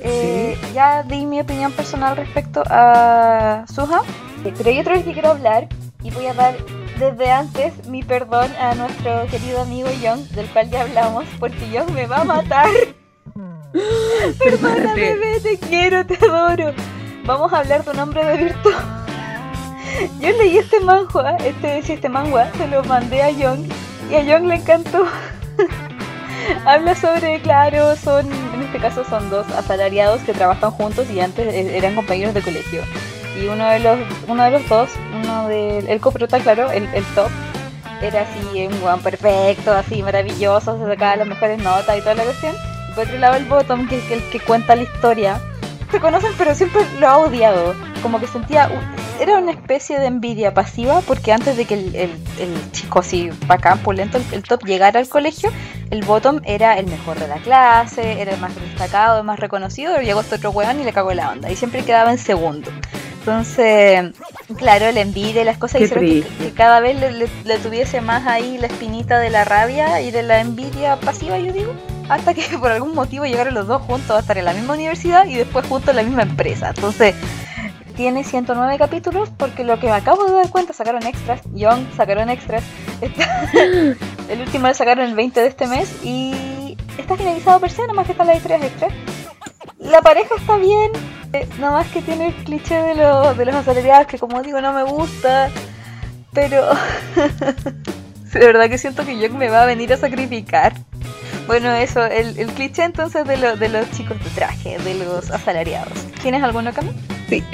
[0.00, 4.02] Eh, Ya di mi opinión personal respecto a Suha,
[4.42, 5.68] pero hay otro que quiero hablar
[6.02, 6.56] y voy a dar
[6.98, 11.90] desde antes mi perdón a nuestro querido amigo Young, del cual ya hablamos, porque Young
[11.90, 12.68] me va a matar.
[14.38, 14.94] Prepárate.
[14.94, 16.72] bebé, te quiero, te adoro.
[17.24, 18.72] Vamos a hablar de un hombre de virtud.
[20.20, 23.66] Yo leí este manhua, este, este manga, se lo mandé a Young
[24.10, 25.04] y a Young le encantó.
[26.66, 31.52] Habla sobre, claro, son, en este caso son dos asalariados que trabajan juntos y antes
[31.52, 32.82] e- eran compañeros de colegio.
[33.40, 37.04] Y uno de los, uno de los dos, uno del, el coprota, claro, el, el
[37.14, 37.28] top,
[38.00, 42.24] era así un guan perfecto, así maravilloso, se sacaba las mejores notas y toda la
[42.24, 42.54] cuestión.
[42.94, 45.40] Por otro lado el bottom, que es el que cuenta la historia.
[45.90, 47.74] Se conocen pero siempre lo ha odiado.
[48.02, 48.70] Como que sentía,
[49.18, 53.30] era una especie de envidia pasiva porque antes de que el, el- el chico así
[53.46, 55.50] bacán, pulento, el, el top llegara al colegio,
[55.90, 59.92] el bottom era el mejor de la clase, era el más destacado, el más reconocido,
[59.94, 61.50] pero llegó este otro weón y le cagó la onda.
[61.50, 62.70] Y siempre quedaba en segundo.
[63.20, 64.12] Entonces,
[64.56, 66.04] claro, la envidia y las cosas hicieron
[66.38, 70.00] que, que cada vez le, le- le tuviese más ahí la espinita de la rabia
[70.02, 71.74] y de la envidia pasiva, yo digo.
[72.08, 75.26] Hasta que por algún motivo llegaron los dos juntos a estar en la misma universidad
[75.26, 76.70] y después juntos en la misma empresa.
[76.70, 77.14] Entonces,
[77.96, 81.40] tiene 109 capítulos porque lo que me acabo de dar cuenta sacaron extras.
[81.52, 82.62] Young sacaron extras.
[84.28, 88.06] El último lo sacaron el 20 de este mes y está finalizado per se, nomás
[88.06, 88.92] que están las historias extras.
[89.78, 90.90] La pareja está bien,
[91.32, 94.72] eh, nomás que tiene el cliché de, lo- de los asalariados que como digo no
[94.72, 95.50] me gusta,
[96.34, 96.66] pero
[98.32, 100.74] de verdad que siento que Young me va a venir a sacrificar.
[101.48, 105.30] Bueno, eso, el, el cliché entonces de, lo- de los chicos de traje, de los
[105.30, 105.92] asalariados.
[106.22, 106.90] ¿Tienes alguno, Cami?
[107.28, 107.42] Sí.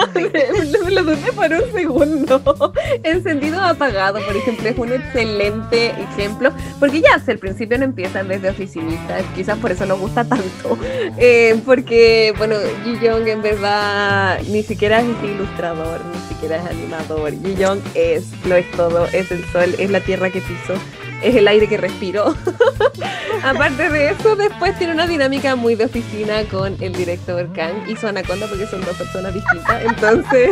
[0.84, 2.72] me lo dudé por un segundo.
[3.02, 6.52] Encendido o apagado, por ejemplo, es un excelente ejemplo.
[6.78, 9.22] Porque ya el principio no empiezan desde oficinistas.
[9.34, 10.78] Quizás por eso nos gusta tanto.
[11.18, 17.32] Eh, porque, bueno, Ji Young en verdad ni siquiera es ilustrador, ni siquiera es animador.
[17.32, 19.04] Ji Young es, lo es todo.
[19.06, 20.74] Es el sol, es la tierra que piso.
[21.22, 22.34] Es el aire que respiro.
[23.42, 27.96] Aparte de eso, después tiene una dinámica muy de oficina con el director Kang y
[27.96, 29.82] su anaconda porque son dos personas distintas.
[29.82, 30.50] Entonces,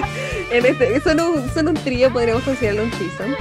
[0.51, 3.37] en este, son, un, son un trío, podríamos considerarlo un threesome.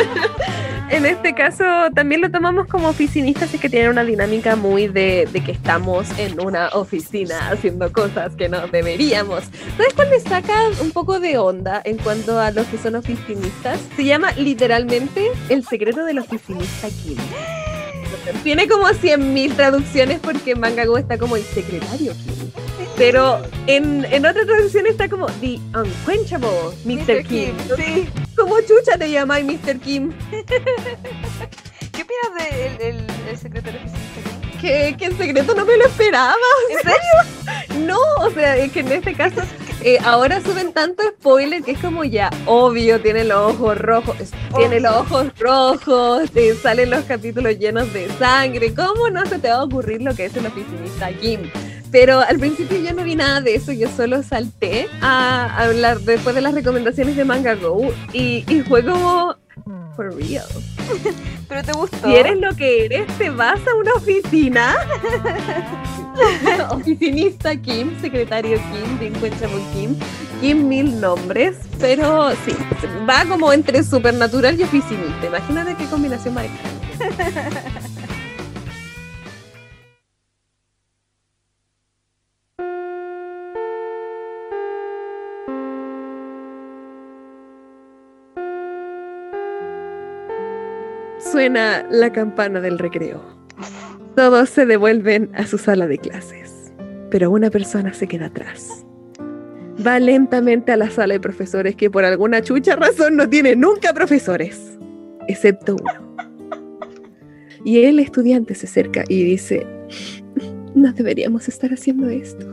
[0.90, 5.28] en este caso, también lo tomamos como oficinistas, es que tienen una dinámica muy de,
[5.32, 9.44] de que estamos en una oficina haciendo cosas que no deberíamos.
[9.76, 13.80] ¿Sabes cuál me saca un poco de onda en cuanto a los que son oficinistas?
[13.96, 17.16] Se llama literalmente El secreto del oficinista Kim.
[18.42, 22.50] Tiene como 100.000 traducciones porque en Mangago está como el secretario Kim.
[22.96, 26.50] Pero en, en otra traducción está como The Unquenchable
[26.84, 27.24] Mr.
[27.24, 27.54] Kim.
[27.76, 28.08] Sí.
[28.36, 29.78] Como chucha te llamáis Mr.
[29.78, 30.12] Kim.
[30.30, 33.80] ¿Qué opinas del el, el secretario?
[34.60, 36.34] Que, que en secreto no me lo esperaba.
[36.70, 37.80] ¿En serio?
[37.86, 39.40] No, o sea, es que en este caso
[39.82, 44.32] eh, ahora suben tanto spoiler que es como ya obvio, tiene los ojos rojos, es-
[44.56, 48.74] tiene los ojos rojos, te salen los capítulos llenos de sangre.
[48.74, 51.40] ¿Cómo no se te va a ocurrir lo que es el oficinista Kim?
[51.92, 56.34] Pero al principio yo no vi nada de eso, yo solo salté a hablar después
[56.36, 59.34] de las recomendaciones de Manga Go y, y fue como,
[59.96, 60.46] for real.
[61.48, 62.08] ¿Pero te gustó?
[62.08, 64.76] Si eres lo que eres, te vas a una oficina.
[66.70, 69.96] Oficinista Kim, secretario Kim, Delincuenchable Kim,
[70.40, 72.52] Kim mil nombres, pero sí,
[73.08, 75.26] va como entre supernatural y oficinista.
[75.26, 76.46] Imagínate qué combinación más
[91.30, 93.22] Suena la campana del recreo.
[94.16, 96.72] Todos se devuelven a su sala de clases,
[97.08, 98.84] pero una persona se queda atrás.
[99.86, 103.92] Va lentamente a la sala de profesores que por alguna chucha razón no tiene nunca
[103.94, 104.76] profesores,
[105.28, 106.16] excepto uno.
[107.64, 109.64] Y el estudiante se acerca y dice,
[110.74, 112.44] no deberíamos estar haciendo esto.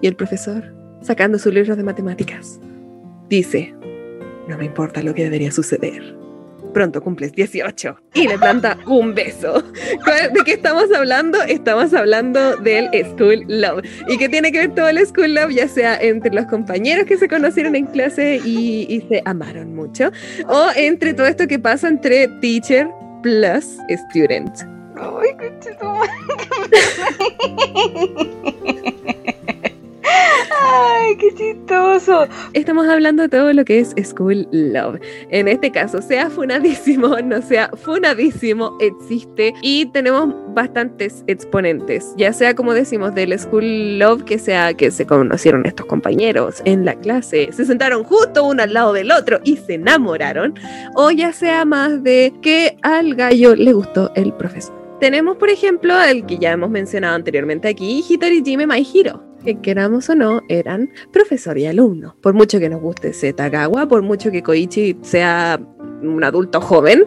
[0.00, 0.64] Y el profesor,
[1.02, 2.58] sacando su libro de matemáticas,
[3.28, 3.74] dice,
[4.48, 6.21] no me importa lo que debería suceder.
[6.72, 9.62] Pronto cumples 18 y le planta un beso.
[9.62, 11.42] ¿De qué estamos hablando?
[11.42, 13.84] Estamos hablando del School Love.
[14.08, 15.50] ¿Y qué tiene que ver todo el School Love?
[15.52, 20.10] Ya sea entre los compañeros que se conocieron en clase y, se amaron mucho,
[20.46, 22.88] o entre todo esto que pasa entre teacher
[23.22, 23.78] plus
[24.10, 24.52] student.
[24.96, 26.10] Ay, conchetumare.
[31.18, 32.26] Qué chistoso.
[32.54, 34.98] Estamos hablando de todo lo que es School Love.
[35.28, 42.54] En este caso, sea funadísimo, no sea funadísimo, existe y tenemos bastantes exponentes, ya sea
[42.54, 47.50] como decimos del School Love, que sea que se conocieron estos compañeros en la clase,
[47.52, 50.54] se sentaron justo uno al lado del otro y se enamoraron,
[50.94, 54.74] o ya sea más de que al gallo le gustó el profesor.
[54.98, 58.84] Tenemos, por ejemplo, el que ya hemos mencionado anteriormente aquí, Hitori Jime My
[59.44, 62.16] que queramos o no, eran profesor y alumno.
[62.20, 65.60] Por mucho que nos guste Setagawa, por mucho que Koichi sea
[66.02, 67.04] un adulto joven,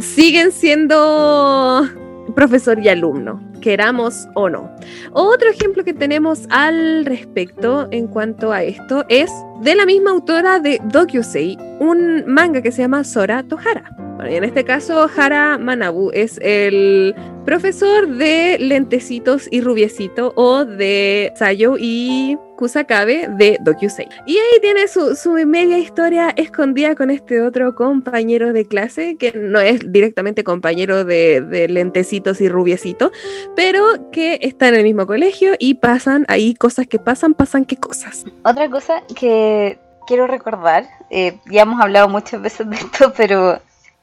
[0.00, 1.86] siguen siendo
[2.34, 4.70] profesor y alumno, queramos o no.
[5.12, 9.30] Otro ejemplo que tenemos al respecto en cuanto a esto es
[9.62, 13.90] de la misma autora de Dokyusei, un manga que se llama Sora Tohara.
[14.18, 20.64] Bueno, y en este caso, Hara Manabu es el profesor de lentecitos y rubiecito o
[20.64, 24.08] de Sayo y Kusakabe de Dokyusei.
[24.26, 29.32] Y ahí tiene su, su media historia escondida con este otro compañero de clase que
[29.32, 33.12] no es directamente compañero de, de lentecitos y rubiecito,
[33.58, 37.76] pero que está en el mismo colegio y pasan ahí cosas que pasan, pasan qué
[37.76, 38.24] cosas.
[38.44, 43.60] Otra cosa que quiero recordar, eh, ya hemos hablado muchas veces de esto, pero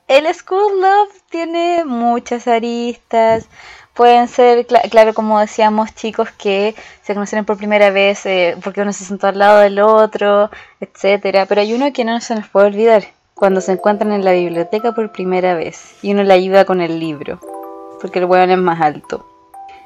[0.10, 3.48] el School Love tiene muchas aristas.
[3.94, 8.82] Pueden ser, cla- claro, como decíamos, chicos que se conocieron por primera vez eh, porque
[8.82, 11.46] uno se sentó al lado del otro, etcétera.
[11.46, 14.94] Pero hay uno que no se nos puede olvidar, cuando se encuentran en la biblioteca
[14.94, 17.40] por primera vez y uno le ayuda con el libro,
[18.02, 19.26] porque el weón es más alto.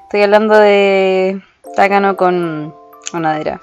[0.09, 1.39] Estoy hablando de
[1.75, 2.73] Takano con
[3.13, 3.59] Onadera,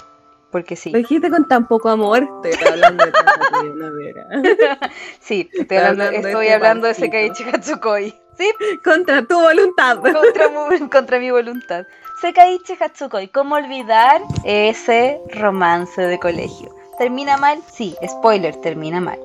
[0.52, 0.92] porque sí.
[0.92, 2.28] Lo dijiste con tan poco amor.
[2.44, 4.26] Estoy hablando de tanta telenovela.
[5.20, 7.06] Sí, estoy hablando, estoy este hablando de barquito.
[7.06, 8.14] Sekaiichi Hatsukoi.
[8.38, 8.48] Sí,
[8.84, 9.98] Contra tu voluntad.
[9.98, 11.84] contra, contra mi voluntad.
[12.20, 16.72] Sekaiichi Hatsukoi, ¿cómo olvidar ese romance de colegio?
[16.96, 17.58] ¿Termina mal?
[17.72, 19.18] Sí, spoiler, termina mal.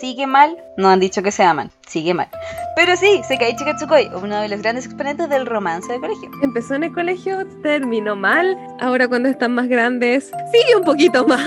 [0.00, 0.58] ¿Sigue mal?
[0.76, 2.28] No han dicho que se aman, sigue mal.
[2.76, 6.28] Pero sí, Sekaiichi Hatsukoi, uno de los grandes exponentes del romance de colegio.
[6.42, 8.58] Empezó en el colegio, terminó mal.
[8.80, 11.46] Ahora cuando están más grandes, sigue un poquito mal.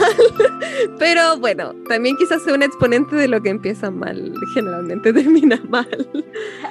[0.98, 4.34] Pero bueno, también quizás sea un exponente de lo que empieza mal.
[4.54, 5.88] Generalmente termina mal.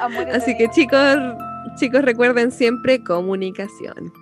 [0.32, 1.18] Así que chicos,
[1.78, 4.12] chicos recuerden siempre comunicación.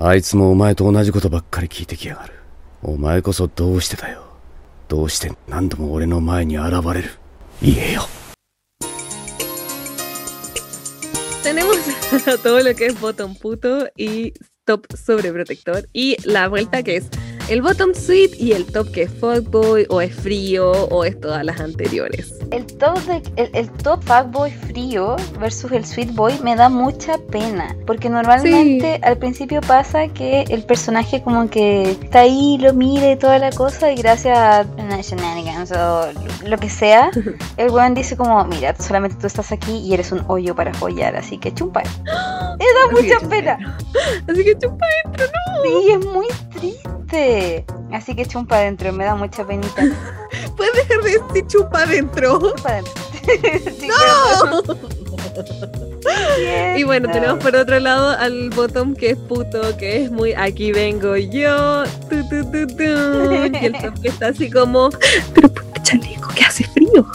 [0.00, 2.34] あいつもお前と同じことばっかり聞いてきやがる。
[2.84, 4.22] お前こそどうしてだよ。
[4.86, 7.10] どうして何度も俺の前に現れる。
[7.60, 8.02] 言えよ。
[11.42, 11.76] Tenemos
[12.44, 14.32] todo lo que es botón puto y
[14.64, 15.88] top sobreprotector.
[15.92, 17.10] Y la vuelta que es
[17.48, 21.44] el bottom sweet y el top que es fuckboy o es frío o es todas
[21.44, 22.34] las anteriores.
[22.50, 27.18] El top, de, el, el top fuckboy frío versus el sweet boy me da mucha
[27.30, 27.74] pena.
[27.86, 33.16] Porque normalmente al principio pasa que el personaje como que está ahí, lo mira y
[33.16, 36.08] toda la cosa y gracias a una shenanigans o
[36.46, 37.10] lo que sea,
[37.56, 41.16] el weón dice como, mira, solamente tú estás aquí y eres un hoyo para follar,
[41.16, 41.82] así que chumpa.
[42.58, 43.78] Me da Así mucha pena.
[44.28, 45.62] Así que chupa adentro, no.
[45.62, 47.37] Sí, es muy triste.
[47.92, 49.82] Así que chumpa adentro, me da mucha penita.
[50.56, 52.38] Puedes dejar de decir chupa adentro.
[52.40, 52.92] Chumpa adentro.
[53.78, 53.88] Sí,
[56.76, 60.72] Y bueno, tenemos por otro lado al bottom que es puto, que es muy aquí
[60.72, 61.84] vengo yo.
[62.08, 62.82] tu, tu, tu.
[62.82, 64.90] Y el top que está así como,
[65.34, 65.50] pero
[65.82, 67.06] chaleco, que hace frío.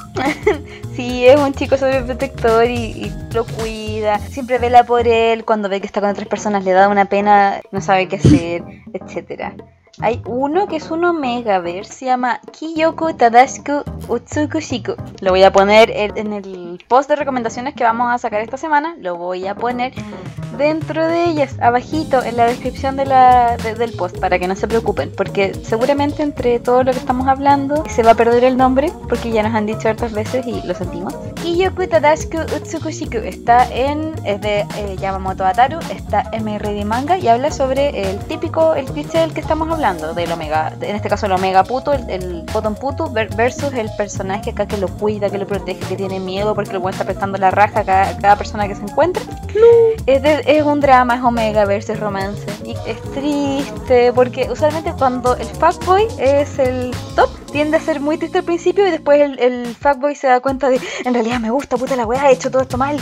[0.95, 4.19] Sí, es un chico sobreprotector y, y lo cuida.
[4.19, 5.43] Siempre vela por él.
[5.45, 8.63] Cuando ve que está con otras personas le da una pena, no sabe qué hacer,
[8.93, 9.55] etcétera.
[9.99, 14.95] Hay uno que es un Omega Ver, se llama Kiyoku Tadashiku Utsukushiku.
[15.21, 18.95] Lo voy a poner en el post de recomendaciones que vamos a sacar esta semana.
[18.99, 19.93] Lo voy a poner
[20.58, 24.56] dentro de ellas, abajito, en la descripción de la, de- del post, para que no
[24.56, 25.12] se preocupen.
[25.15, 29.32] Porque seguramente entre todo lo que estamos hablando se va a perder el nombre, porque
[29.32, 31.13] ya nos han dicho hartas veces y lo sentimos.
[31.41, 37.27] Kiyoku Tadashiku Utsukushiku está en, es de eh, Yamamoto Ataru, está en ready manga y
[37.27, 41.26] habla sobre el típico, el cliché del que estamos hablando, del Omega, en este caso
[41.26, 45.30] el Omega puto, el, el bottom puto ver- versus el personaje acá que lo cuida,
[45.30, 48.36] que lo protege, que tiene miedo porque buen está prestando la raja a cada, cada
[48.38, 49.22] persona que se encuentra.
[50.06, 52.46] Es, de- es un drama, es Omega versus romance.
[52.63, 58.17] Y es triste porque usualmente cuando el fuckboy es el top, tiende a ser muy
[58.17, 61.50] triste al principio y después el, el fuckboy se da cuenta de en realidad me
[61.50, 62.98] gusta, puta la weá, he hecho todo esto mal.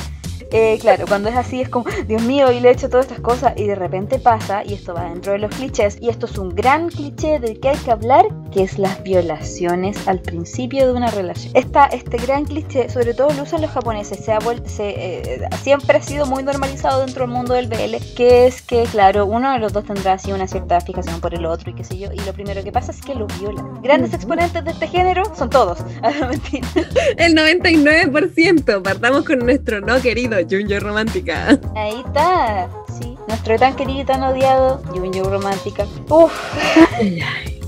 [0.52, 3.22] Eh, claro, cuando es así es como, Dios mío, y le he hecho todas estas
[3.22, 6.38] cosas y de repente pasa, y esto va dentro de los clichés, y esto es
[6.38, 10.94] un gran cliché del que hay que hablar, que es las violaciones al principio de
[10.94, 11.56] una relación.
[11.56, 15.98] Esta, este gran cliché, sobre todo lo usan los japoneses, se ha se, eh, siempre
[15.98, 19.60] ha sido muy normalizado dentro del mundo del BL, que es que, claro, uno de
[19.60, 22.20] los dos tendrá así una cierta fijación por el otro y qué sé yo, y
[22.20, 23.82] lo primero que pasa es que lo violan.
[23.82, 25.80] Grandes exponentes de este género son todos.
[26.04, 26.68] Ah, mentira.
[27.18, 28.82] El 99%.
[28.82, 31.60] Partamos con nuestro no querido Junjo Romántica.
[31.76, 33.18] Ahí está, sí.
[33.28, 35.86] Nuestro tan querido y tan odiado Junjo Romántica.
[36.10, 36.32] Uf,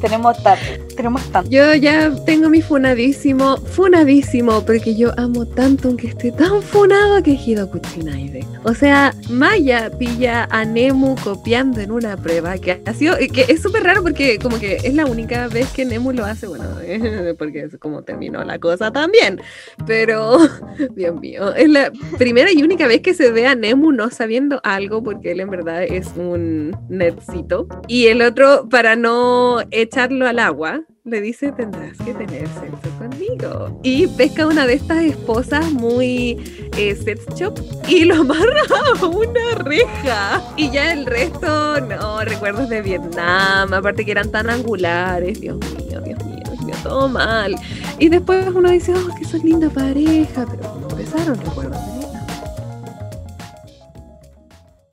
[0.03, 0.65] tenemos tanto,
[0.97, 1.49] tenemos tanto.
[1.49, 7.35] Yo ya tengo mi funadísimo, funadísimo, porque yo amo tanto aunque esté tan funado que
[7.35, 8.45] es Hidoku Tsunaide.
[8.65, 13.61] O sea, Maya pilla a Nemu copiando en una prueba que ha sido, que es
[13.61, 16.65] súper raro porque como que es la única vez que Nemu lo hace, bueno,
[17.37, 19.41] porque es como terminó la cosa también.
[19.87, 20.37] Pero,
[20.95, 24.59] Dios mío, es la primera y única vez que se ve a Nemu no sabiendo
[24.65, 27.67] algo porque él en verdad es un nerdcito.
[27.87, 29.61] Y el otro, para no
[29.92, 33.80] echarlo al agua, le dice tendrás que tener sexo conmigo.
[33.82, 37.58] Y pesca una de estas esposas muy eh, sex shop
[37.88, 38.62] y lo amarra
[39.00, 40.42] a una reja.
[40.56, 46.00] Y ya el resto, no, recuerdos de Vietnam, aparte que eran tan angulares, Dios mío,
[46.00, 47.56] Dios mío, Dios mío, todo mal.
[47.98, 51.98] Y después uno dice, oh, que son linda pareja, pero como empezaron, recuerdos de Vietnam.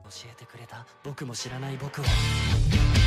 [0.03, 2.07] 教えてくれた僕も知らない僕は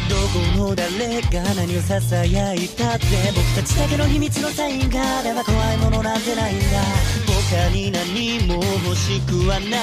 [0.10, 6.66] どこの誰が何を囁いたって僕たちだけの秘密のサインがあれば怖いものなんてないんだ。
[7.28, 9.80] 他に何も欲しくはない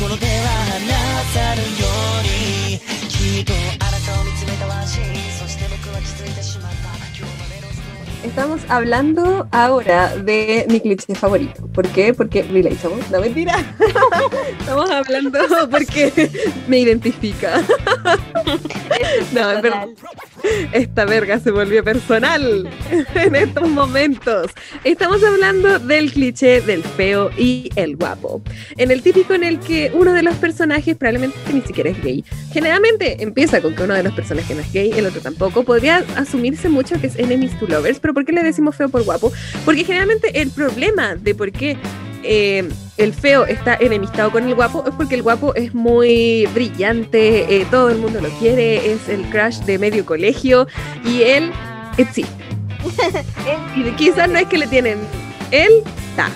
[0.00, 0.30] この手は
[0.70, 0.92] 離
[1.32, 1.66] さぬよ
[2.20, 3.00] うに。
[3.08, 3.52] きっと
[3.84, 4.98] あなたを見つめたわし
[5.38, 6.89] そして僕は気づいてしまった。
[8.22, 11.66] Estamos hablando ahora de mi cliché favorito.
[11.68, 12.12] ¿Por qué?
[12.12, 13.02] Porque relatable.
[13.10, 13.56] No, mentira.
[14.60, 15.38] Estamos hablando
[15.70, 16.30] porque
[16.68, 17.62] me identifica.
[19.32, 19.88] No, es verdad.
[20.72, 22.68] Esta verga se volvió personal
[23.14, 24.50] en estos momentos.
[24.84, 28.42] Estamos hablando del cliché del feo y el guapo.
[28.76, 32.24] En el típico en el que uno de los personajes probablemente ni siquiera es gay.
[32.52, 35.62] Generalmente empieza con que uno de los personajes no es gay, el otro tampoco.
[35.64, 39.02] Podría asumirse mucho que es enemies to lovers, pero ¿por qué le decimos feo por
[39.04, 39.32] guapo?
[39.64, 41.76] Porque generalmente el problema de por qué
[42.22, 42.68] eh,
[42.98, 47.66] el feo está enemistado con el guapo es porque el guapo es muy brillante, eh,
[47.70, 50.66] todo el mundo lo quiere, es el crush de medio colegio
[51.04, 51.52] y él
[51.96, 52.32] existe.
[53.76, 54.98] Y quizás no es que le tienen,
[55.50, 55.70] él
[56.10, 56.30] está.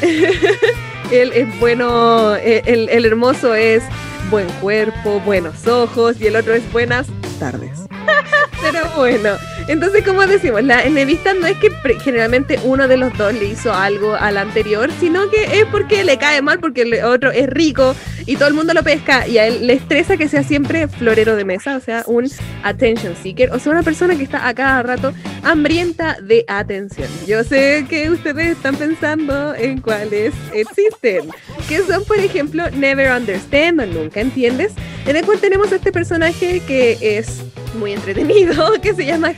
[1.10, 3.82] él es bueno, eh, el, el hermoso es
[4.30, 7.06] buen cuerpo, buenos ojos y el otro es buenas
[7.38, 7.80] tardes.
[8.60, 9.30] Pero bueno,
[9.68, 13.72] Entonces, como decimos, la enemistad no es que generalmente uno de los dos le hizo
[13.72, 17.94] algo al anterior, sino que es porque le cae mal, porque el otro es rico
[18.24, 21.36] y todo el mundo lo pesca y a él le estresa que sea siempre florero
[21.36, 22.30] de mesa, o sea, un
[22.62, 27.08] attention seeker, o sea, una persona que está a cada rato hambrienta de atención.
[27.26, 31.28] Yo sé que ustedes están pensando en cuáles existen,
[31.68, 34.72] que son, por ejemplo, Never Understand o Nunca Entiendes,
[35.06, 37.42] en el cual tenemos este personaje que es
[37.74, 39.34] muy entretenido, que se llama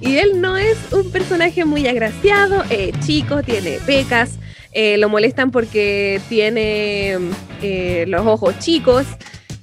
[0.00, 4.38] Y él no es un personaje muy agraciado, eh, chico, tiene pecas,
[4.72, 7.18] eh, lo molestan porque tiene
[7.62, 9.06] eh, los ojos chicos.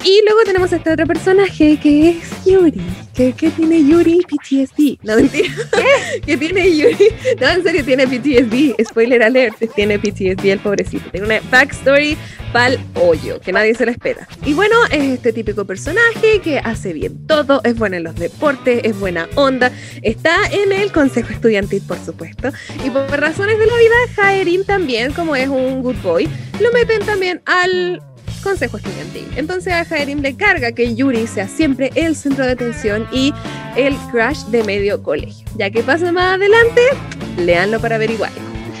[0.04, 2.78] Y luego tenemos a este otro personaje que es Yuri.
[3.14, 4.20] que que tiene Yuri?
[4.20, 4.98] PTSD.
[5.02, 5.48] No, mentira.
[6.26, 7.08] que tiene Yuri?
[7.40, 8.84] No, en serio, tiene PTSD.
[8.86, 11.10] Spoiler alert, tiene PTSD el pobrecito.
[11.10, 12.18] Tiene una backstory
[12.52, 14.28] pal hoyo, que nadie se la espera.
[14.44, 18.82] Y bueno, es este típico personaje que hace bien todo, es bueno en los deportes,
[18.84, 22.52] es buena onda, está en el consejo estudiantil, por supuesto.
[22.84, 26.28] Y por razones de la vida, Jaerin también, como es un good boy,
[26.60, 28.00] lo meten también al
[28.44, 29.26] consejo estudiantil.
[29.36, 33.34] Entonces a Jaerim le carga que Yuri sea siempre el centro de atención y
[33.76, 35.44] el crush de medio colegio.
[35.56, 36.82] Ya que pasa más adelante,
[37.38, 38.30] leanlo para averiguar.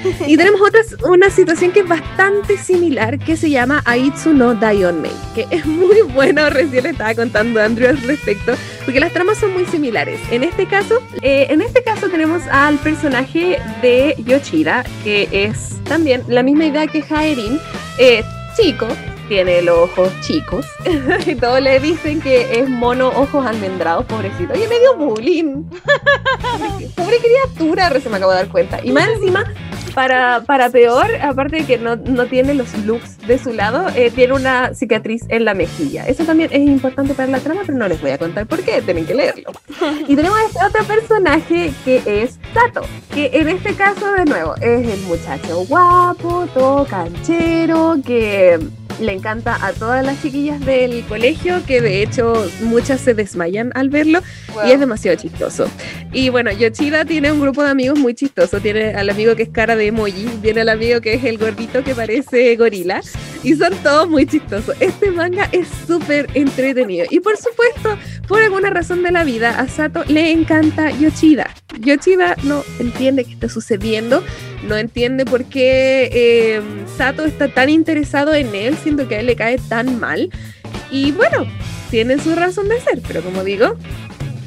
[0.26, 5.12] Y tenemos otra, una situación que es bastante similar que se llama Aitsu no Daionmei,
[5.34, 8.54] que es muy bueno, recién le estaba contando a Andrew al respecto,
[8.84, 10.20] porque las tramas son muy similares.
[10.30, 16.22] En este caso, eh, en este caso tenemos al personaje de Yoshida, que es también
[16.28, 17.58] la misma idea que Haerin,
[17.98, 18.22] eh,
[18.56, 18.88] chico,
[19.28, 20.66] tiene los ojos chicos
[21.26, 24.52] y todos le dicen que es mono ojos almendrados, pobrecito.
[24.52, 25.64] Oye, me dio bullying.
[25.64, 28.80] Pobre- Pobre criatura, recién me acabo de dar cuenta.
[28.82, 29.44] Y más encima,
[29.94, 34.10] para, para peor, aparte de que no, no tiene los looks de su lado, eh,
[34.10, 36.06] tiene una cicatriz en la mejilla.
[36.06, 38.80] Eso también es importante para la trama, pero no les voy a contar por qué,
[38.82, 39.50] tienen que leerlo.
[40.08, 44.54] Y tenemos a este otro personaje que es Tato, que en este caso, de nuevo,
[44.56, 48.58] es el muchacho guapo, todo canchero, que
[49.00, 53.88] le encanta a todas las chiquillas del colegio, que de hecho muchas se desmayan al
[53.88, 54.20] verlo
[54.66, 55.68] y es demasiado chistoso.
[56.12, 58.60] Y bueno, Yoshida tiene un grupo de amigos muy chistoso.
[58.60, 61.82] Tiene al amigo que es cara de emoji, tiene al amigo que es el gordito
[61.82, 63.00] que parece gorila.
[63.44, 64.74] Y son todos muy chistosos.
[64.80, 67.04] Este manga es súper entretenido.
[67.10, 71.54] Y por supuesto, por alguna razón de la vida, a Sato le encanta Yoshida.
[71.78, 74.24] Yoshida no entiende qué está sucediendo.
[74.66, 76.62] No entiende por qué eh,
[76.96, 80.30] Sato está tan interesado en él, siendo que a él le cae tan mal.
[80.90, 81.46] Y bueno,
[81.90, 83.76] tiene su razón de ser, pero como digo,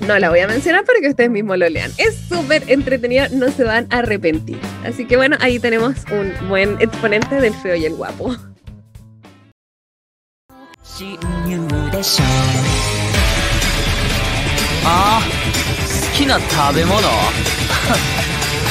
[0.08, 1.92] no la voy a mencionar para que ustedes mismos lo lean.
[1.98, 4.58] Es súper entretenida, no se van a arrepentir.
[4.84, 8.36] Así que bueno, ahí tenemos un buen exponente del feo y el guapo.
[10.97, 12.25] 親友でしょ
[14.85, 17.01] ああ好きな食べ物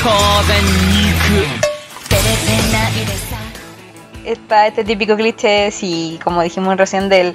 [0.04, 0.10] 当
[0.48, 1.72] 然肉
[4.24, 7.34] Está este típico cliché, sí, como dijimos recién, del,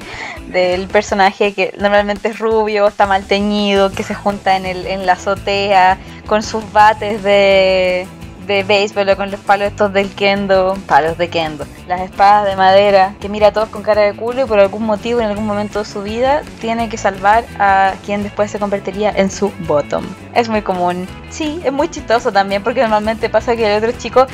[0.53, 5.05] del personaje que normalmente es rubio, está mal teñido, que se junta en, el, en
[5.05, 8.07] la azotea con sus bates de,
[8.52, 13.16] de béisbol con los palos estos del kendo, palos de kendo, las espadas de madera,
[13.20, 15.80] que mira a todos con cara de culo y por algún motivo en algún momento
[15.80, 20.06] de su vida tiene que salvar a quien después se convertiría en su bottom.
[20.34, 21.08] Es muy común.
[21.30, 24.28] Sí, es muy chistoso también porque normalmente pasa que el otro chico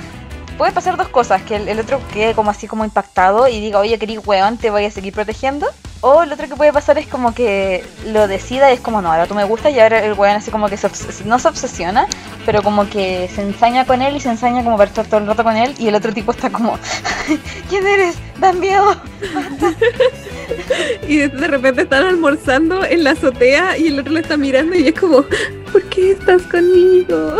[0.57, 3.79] puede pasar dos cosas, que el, el otro quede como así como impactado y diga,
[3.79, 5.67] oye, querido weón, te voy a seguir protegiendo.
[6.01, 9.11] O lo otro que puede pasar es como que lo decida y es como, no,
[9.11, 10.89] ahora tú me gustas y ahora el weón así como que se
[11.25, 12.07] no se obsesiona,
[12.45, 15.27] pero como que se ensaña con él y se ensaña como para estar todo el
[15.27, 16.77] rato con él y el otro tipo está como,
[17.69, 18.15] ¿quién eres?
[18.39, 18.95] Dan miedo.
[21.07, 24.87] Y de, repente están almorzando en la azotea y el otro lo está mirando y
[24.87, 25.23] es como,
[25.71, 27.37] ¿por qué estás conmigo?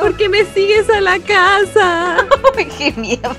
[0.00, 2.26] ¿Por qué me sigues a la casa?
[2.78, 3.36] ¡Qué miedo!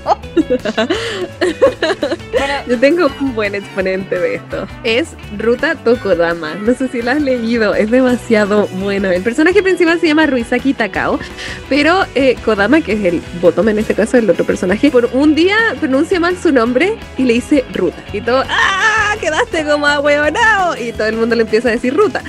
[2.32, 4.66] bueno, Yo tengo un buen exponente de esto.
[4.84, 6.54] Es Ruta Tokodama.
[6.54, 9.10] No sé si lo has leído, es demasiado bueno.
[9.10, 11.18] El personaje principal se llama Ruisaki Takao,
[11.68, 15.34] pero eh, Kodama, que es el bottom en este caso, el otro personaje, por un
[15.34, 18.02] día pronuncia mal su nombre y le dice Ruta.
[18.12, 19.14] Y todo, ¡ah!
[19.20, 20.76] Quedaste como ahueonado.
[20.76, 22.22] Y todo el mundo le empieza a decir Ruta.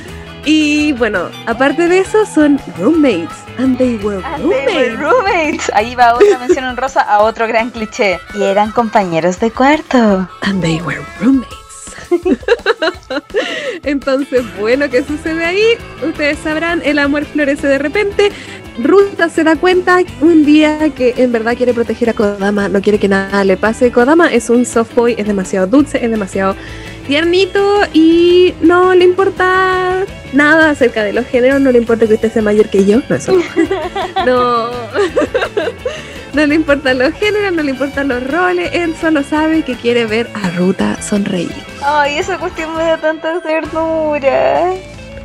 [0.45, 3.35] Y bueno, aparte de eso, son roommates.
[3.57, 5.69] And they were and they were roommates.
[5.73, 8.17] Ahí va otra mención en rosa a otro gran cliché.
[8.33, 10.29] Y eran compañeros de cuarto.
[10.41, 11.66] And they were roommates.
[13.83, 15.63] Entonces, bueno, ¿qué sucede ahí?
[16.05, 18.31] Ustedes sabrán, el amor florece de repente.
[18.83, 22.99] Ruta se da cuenta un día que en verdad quiere proteger a Kodama, no quiere
[22.99, 23.91] que nada le pase.
[23.91, 26.55] Kodama es un soft boy, es demasiado dulce, es demasiado
[27.07, 32.31] tiernito y no le importa nada acerca de los géneros, no le importa que usted
[32.31, 33.33] sea mayor que yo, no eso.
[34.25, 34.69] no.
[36.33, 40.05] no le importan los géneros, no le importan los roles, él solo sabe que quiere
[40.05, 41.51] ver a Ruta sonreír.
[41.83, 44.73] Ay, esa cuestión me da tanta ternura.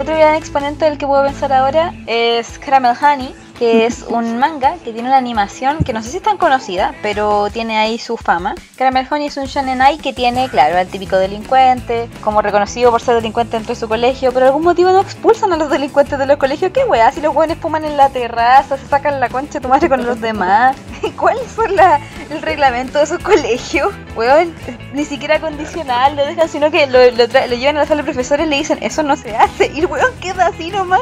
[0.00, 4.74] Otro gran exponente del que puedo pensar ahora es Caramel Honey, que es un manga
[4.84, 8.16] que tiene una animación que no sé si es tan conocida, pero tiene ahí su
[8.16, 8.54] fama.
[8.76, 13.16] Caramel Honey es un shonen que tiene, claro, al típico delincuente, como reconocido por ser
[13.16, 16.36] delincuente dentro de su colegio, pero algún motivo no expulsan a los delincuentes de los
[16.36, 16.72] colegios.
[16.72, 17.12] ¿Qué weá?
[17.12, 20.04] Si los jóvenes fuman en la terraza, se sacan la concha de tu madre con
[20.04, 20.76] los demás.
[21.16, 22.00] ¿Cuáles son la,
[22.30, 23.92] el reglamento de esos colegios?
[24.14, 24.54] Weón,
[24.92, 28.02] ni siquiera condicional lo dejan, sino que lo, lo, tra- lo llevan a la sala
[28.02, 29.70] de profesores y le dicen, eso no se hace.
[29.74, 31.00] Y el weón queda así nomás.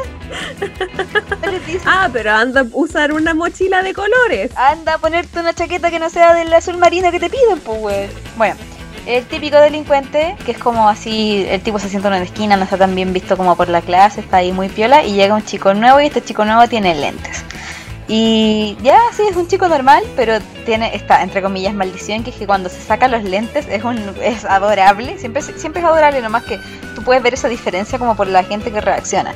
[1.66, 4.50] Dicen, Ah, pero anda a usar una mochila de colores.
[4.56, 7.78] Anda a ponerte una chaqueta que no sea del azul marino que te piden, pues,
[7.80, 8.10] weón.
[8.36, 8.54] Bueno,
[9.06, 12.64] el típico delincuente, que es como así, el tipo se sienta en una esquina, no
[12.64, 15.44] está tan bien visto como por la clase, está ahí muy piola, y llega un
[15.44, 17.44] chico nuevo y este chico nuevo tiene lentes.
[18.12, 22.36] Y ya, sí, es un chico normal, pero tiene esta, entre comillas, maldición, que es
[22.36, 26.42] que cuando se saca los lentes es un es adorable, siempre, siempre es adorable, nomás
[26.42, 26.58] que
[26.96, 29.32] tú puedes ver esa diferencia como por la gente que reacciona.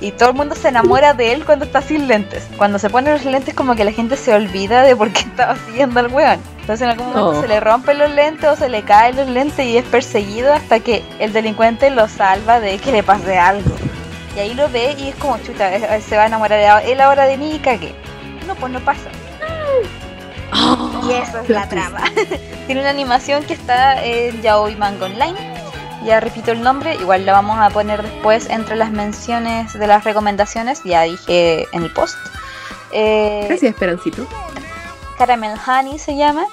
[0.00, 2.48] Y todo el mundo se enamora de él cuando está sin lentes.
[2.58, 5.54] Cuando se pone los lentes como que la gente se olvida de por qué estaba
[5.64, 6.40] siguiendo al weón.
[6.62, 7.40] Entonces en algún momento Oh.
[7.40, 10.80] se le rompen los lentes o se le caen los lentes y es perseguido hasta
[10.80, 13.70] que el delincuente lo salva de que le pase algo.
[14.36, 17.00] Y ahí lo ve y es como, chuta, es- se va a enamorar de él
[17.00, 17.94] ahora de mí y cagué.
[18.46, 19.10] No, pues no pasa.
[21.08, 22.00] Y eso es la trama.
[22.66, 25.34] Tiene una animación que está en Yaoi Manga Online.
[26.04, 30.04] Ya repito el nombre, igual la vamos a poner después entre las menciones de las
[30.04, 30.82] recomendaciones.
[30.84, 32.16] Ya dije en el post.
[32.92, 34.26] Eh, Gracias, Esperancito.
[35.18, 36.44] Caramel Honey se llama.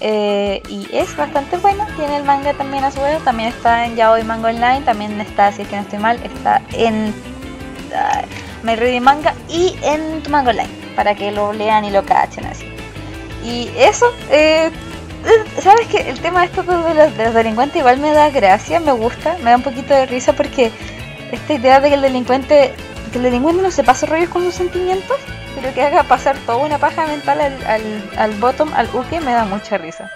[0.00, 1.86] eh, y es bastante bueno.
[1.96, 3.22] Tiene el manga también a su vez.
[3.24, 4.82] También está en Yaoi Manga Online.
[4.82, 7.14] También está, si es que no estoy mal, está en
[7.94, 8.22] ah,
[8.62, 10.68] My Reading Manga y en tu manga online.
[10.96, 12.66] Para que lo lean y lo cachen así.
[13.44, 14.70] Y eso, eh,
[15.24, 18.30] eh, ¿sabes que El tema de esto de los, de los delincuentes igual me da
[18.30, 20.70] gracia, me gusta, me da un poquito de risa porque
[21.32, 22.72] esta idea de que el delincuente,
[23.12, 25.16] que el delincuente no se pase rollos con sus sentimientos,
[25.54, 29.32] pero que haga pasar toda una paja mental al, al, al bottom, al uke, me
[29.32, 30.10] da mucha risa.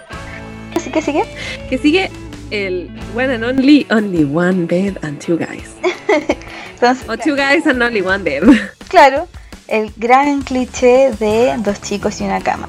[0.75, 1.23] Así que sigue.
[1.69, 2.11] Que sigue
[2.51, 5.75] el one and only, only one bed and two guys.
[6.75, 8.43] Entonces, O two guys and only one bed.
[8.89, 9.27] claro,
[9.67, 12.67] el gran cliché de dos chicos y una cama.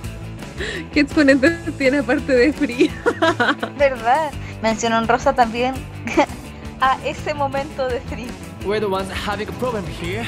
[0.92, 2.90] ¿Qué exponente tiene aparte de Free?
[3.78, 4.30] ¿Verdad?
[4.62, 5.74] Mencionó en Rosa también
[6.80, 8.28] a ese momento de frío.
[8.64, 10.24] We're the ones having a problem here.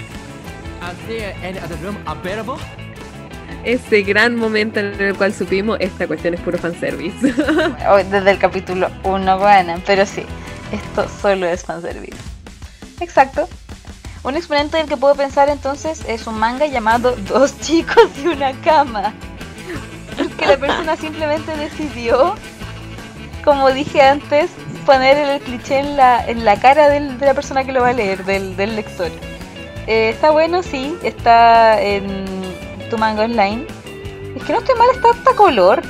[0.82, 2.56] Are there any other room available?
[3.64, 7.16] Ese gran momento en el cual supimos esta cuestión es puro fanservice.
[8.10, 10.24] Desde el capítulo 1 ganan, pero sí,
[10.72, 12.18] esto solo es fanservice.
[13.00, 13.48] Exacto.
[14.24, 18.52] Un exponente del que puedo pensar entonces es un manga llamado Dos chicos y una
[18.62, 19.14] cama.
[20.38, 22.34] Que la persona simplemente decidió,
[23.44, 24.50] como dije antes,
[24.84, 27.90] poner el cliché en la, en la cara del- de la persona que lo va
[27.90, 29.10] a leer, del, del lector.
[29.86, 32.24] Eh, está bueno, sí, está en
[32.90, 33.64] tu manga online.
[34.36, 35.82] Es que no estoy mal, está hasta color.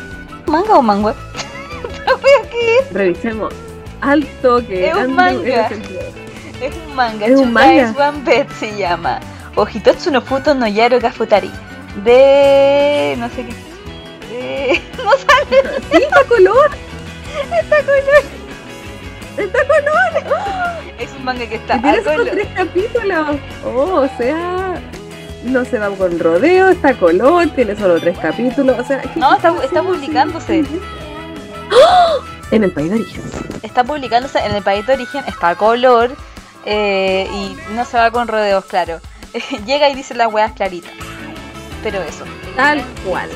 [0.47, 1.15] ¿Manga o manga?
[2.51, 2.93] Qué es.
[2.93, 3.53] Revisemos.
[4.01, 5.69] Alto que Es un manga.
[6.61, 7.95] Es un manga, Es un manga.
[8.11, 9.21] One Bed se llama.
[9.55, 11.51] Ojitotsu no Futo no Yaro ga Futari.
[12.05, 13.17] De.
[13.19, 13.55] no sé qué.
[14.29, 14.83] De.
[15.05, 16.71] no sale, Sí, está color.
[17.61, 18.25] está color.
[19.37, 20.29] Está color.
[20.99, 23.37] Es un manga que está tiene solo tres capítulos.
[23.65, 24.81] Oh, o sea,
[25.45, 28.79] no se va con rodeo, está color, tiene solo tres capítulos.
[28.79, 30.65] O sea, ¿qué No, está, está publicándose.
[32.51, 33.23] En el país de origen.
[33.63, 36.11] Está publicándose en el país de origen, está a color.
[36.71, 39.01] Eh, y no se va con rodeos, claro.
[39.67, 40.93] Llega y dice las weas claritas.
[41.83, 42.25] Pero eso.
[42.57, 43.31] Tal cual.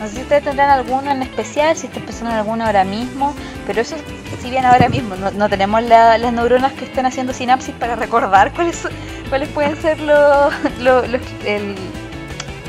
[0.00, 3.34] No sé si ustedes tendrán alguno en especial, si están pensando en alguno ahora mismo,
[3.66, 3.96] pero eso
[4.40, 7.94] si bien ahora mismo no, no tenemos la- las neuronas que estén haciendo sinapsis para
[7.94, 8.80] recordar cuáles
[9.28, 11.76] cuáles pueden ser los, los- los- el-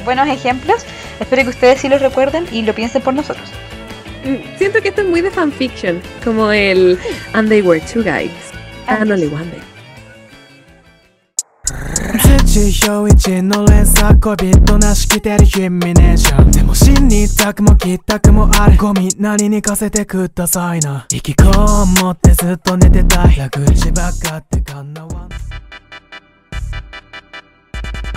[0.06, 0.86] buenos ejemplos,
[1.20, 3.50] espero que ustedes sí los recuerden y lo piensen por nosotros.
[4.24, 7.00] Mm, Siento que esto es muy de fanfiction, como el
[7.34, 8.30] And they were two guys
[8.88, 9.64] and only one bed.
[12.53, 21.45] 土表一の連鎖恋人なしきてるヒミネーションでも死にたくも来たくもあるゴミなりにかせてくださいな引きこ
[22.03, 25.29] もってずっと寝てたい矢口ばっかってかなわん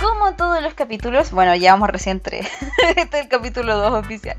[0.02, 2.46] Como todos los capítulos, bueno, llevamos recién tres.
[2.96, 4.36] este es el capítulo 2 oficial.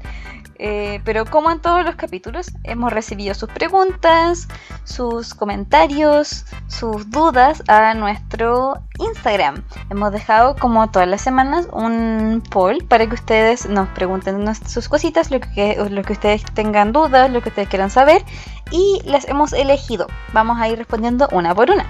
[0.59, 4.49] Eh, pero como en todos los capítulos, hemos recibido sus preguntas,
[4.85, 9.63] sus comentarios, sus dudas a nuestro Instagram.
[9.91, 15.31] Hemos dejado, como todas las semanas, un poll para que ustedes nos pregunten sus cositas,
[15.31, 18.25] lo que, lo que ustedes tengan dudas, lo que ustedes quieran saber,
[18.73, 20.09] y las hemos elegido.
[20.33, 21.87] Vamos a ir respondiendo una por una.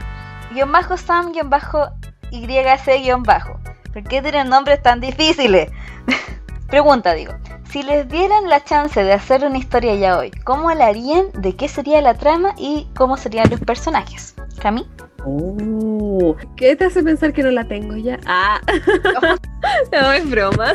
[0.53, 1.89] Guión bajo Sam, guion bajo
[2.31, 3.59] YC, guion bajo.
[3.93, 5.71] ¿Por qué tienen nombres tan difíciles?
[6.69, 7.33] Pregunta, digo.
[7.71, 11.33] Si les dieran la chance de hacer una historia ya hoy, ¿cómo la harían?
[11.33, 12.55] ¿De qué sería la trama?
[12.59, 14.35] ¿Y cómo serían los personajes?
[14.61, 14.87] ¿Cami?
[15.25, 18.19] Oh, ¿Qué te hace pensar que no la tengo ya?
[18.27, 18.61] Ah,
[19.93, 20.75] no, es broma.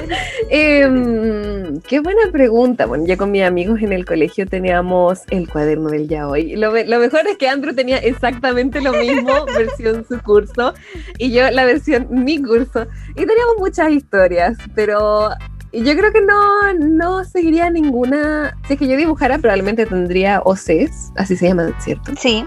[0.50, 2.86] Em, qué buena pregunta.
[2.86, 6.56] Bueno, yo con mis amigos en el colegio teníamos el cuaderno del ya hoy.
[6.56, 10.74] Lo, me- lo mejor es que Andrew tenía exactamente lo mismo, versión su curso,
[11.18, 12.86] y yo la versión mi curso.
[13.10, 15.30] Y teníamos muchas historias, pero
[15.72, 18.56] yo creo que no, no seguiría ninguna.
[18.66, 22.12] Si es que yo dibujara, probablemente tendría OCs, así se llaman, ¿cierto?
[22.18, 22.44] Sí.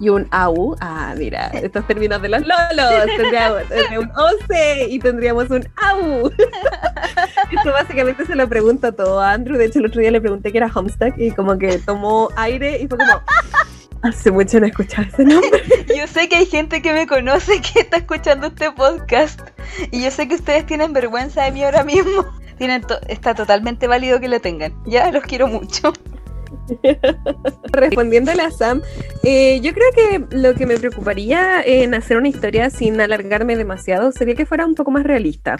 [0.00, 0.76] Y un AU.
[0.80, 3.06] Ah, mira, estos términos de los lolos.
[3.16, 6.30] Tendríamos tendría un OC y tendríamos un AU.
[7.52, 9.58] Esto básicamente se lo pregunto todo a Andrew.
[9.58, 12.80] De hecho, el otro día le pregunté que era Homestuck y como que tomó aire
[12.80, 13.20] y fue como.
[14.02, 15.62] Hace mucho no escuchaba ese nombre.
[15.94, 19.40] Yo sé que hay gente que me conoce que está escuchando este podcast.
[19.90, 22.24] Y yo sé que ustedes tienen vergüenza de mí ahora mismo.
[22.56, 24.72] Tienen to- está totalmente válido que lo tengan.
[24.86, 25.92] Ya los quiero mucho.
[27.72, 28.82] Respondiéndole a Sam,
[29.22, 34.12] eh, yo creo que lo que me preocuparía en hacer una historia sin alargarme demasiado
[34.12, 35.56] sería que fuera un poco más realista.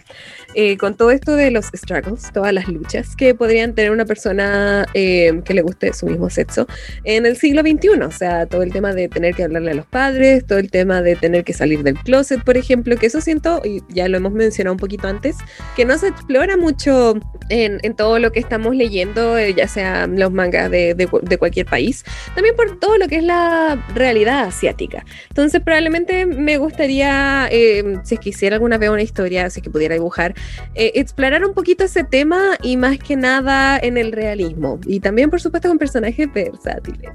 [0.54, 4.86] Eh, con todo esto de los struggles, todas las luchas que podrían tener una persona
[4.94, 6.66] eh, que le guste su mismo sexo
[7.04, 8.02] en el siglo XXI.
[8.02, 11.02] O sea, todo el tema de tener que hablarle a los padres, todo el tema
[11.02, 14.32] de tener que salir del closet, por ejemplo, que eso siento, y ya lo hemos
[14.32, 15.36] mencionado un poquito antes,
[15.76, 17.14] que no se explora mucho
[17.48, 21.20] en, en todo lo que estamos leyendo, eh, ya sea los mangas de, de cu-
[21.22, 25.04] de cualquier país, también por todo lo que es la realidad asiática.
[25.28, 29.64] Entonces probablemente me gustaría, eh, si es que hiciera alguna vez una historia, si es
[29.64, 30.34] que pudiera dibujar,
[30.74, 34.78] eh, explorar un poquito ese tema y más que nada en el realismo.
[34.86, 37.10] Y también, por supuesto, con personajes versátiles.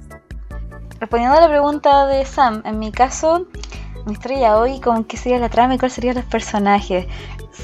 [0.99, 3.47] Respondiendo a la pregunta de Sam, en mi caso,
[4.05, 7.07] mi historia hoy, con qué sería la trama y cuáles serían los personajes.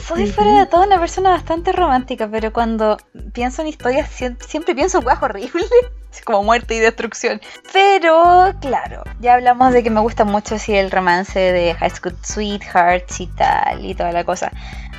[0.08, 2.98] Soy fuera de todo una persona bastante romántica, pero cuando
[3.34, 5.70] pienso en historias siem- siempre pienso en guas horribles,
[6.26, 7.42] como muerte y destrucción.
[7.74, 12.16] Pero, claro, ya hablamos de que me gusta mucho así el romance de High School
[12.22, 14.52] Sweethearts y tal, y toda la cosa.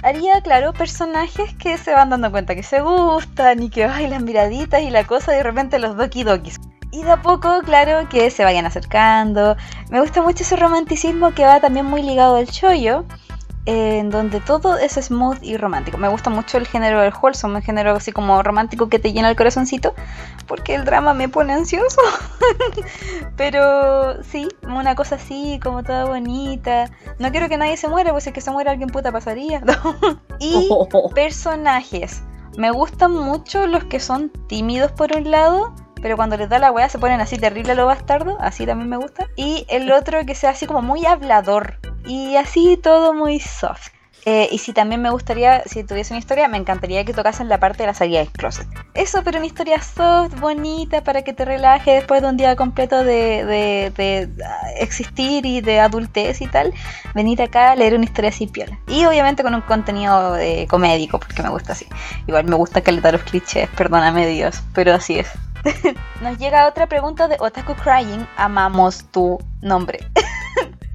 [0.04, 4.20] Haría, claro, personajes que se van dando cuenta que se gustan y que, ay, las
[4.20, 6.58] miraditas y la cosa, y de repente los doki dokis.
[6.90, 9.56] Y de a poco, claro, que se vayan acercando.
[9.90, 13.04] Me gusta mucho ese romanticismo que va también muy ligado al chollo,
[13.64, 15.96] en donde todo es smooth y romántico.
[15.96, 19.30] Me gusta mucho el género del wholesome, el género así como romántico que te llena
[19.30, 19.94] el corazoncito,
[20.46, 22.00] porque el drama me pone ansioso.
[23.36, 26.90] Pero sí, una cosa así, como toda bonita.
[27.18, 29.62] No quiero que nadie se muera, pues si es que se muere alguien puta pasaría.
[30.40, 30.68] y
[31.14, 32.22] personajes.
[32.58, 36.72] Me gustan mucho los que son tímidos por un lado, pero cuando les da la
[36.72, 39.28] weá se ponen así terrible a lo bastardo, así también me gusta.
[39.36, 43.88] Y el otro que sea así como muy hablador y así todo muy soft.
[44.24, 47.58] Eh, y si también me gustaría, si tuviese una historia, me encantaría que tocasen la
[47.58, 48.68] parte de la salida del closet.
[48.94, 53.02] Eso, pero una historia soft, bonita, para que te relajes después de un día completo
[53.02, 56.72] de, de- ah, existir y de adultez y tal.
[57.16, 58.78] Venir acá a leer una historia así piola.
[58.86, 61.86] Y obviamente con un contenido de comédico, porque me gusta así.
[62.28, 65.26] Igual me gusta calentar los clichés, perdóname Dios, pero así es.
[66.20, 68.24] Nos llega otra pregunta de Otaku Crying.
[68.36, 69.98] Amamos tu nombre.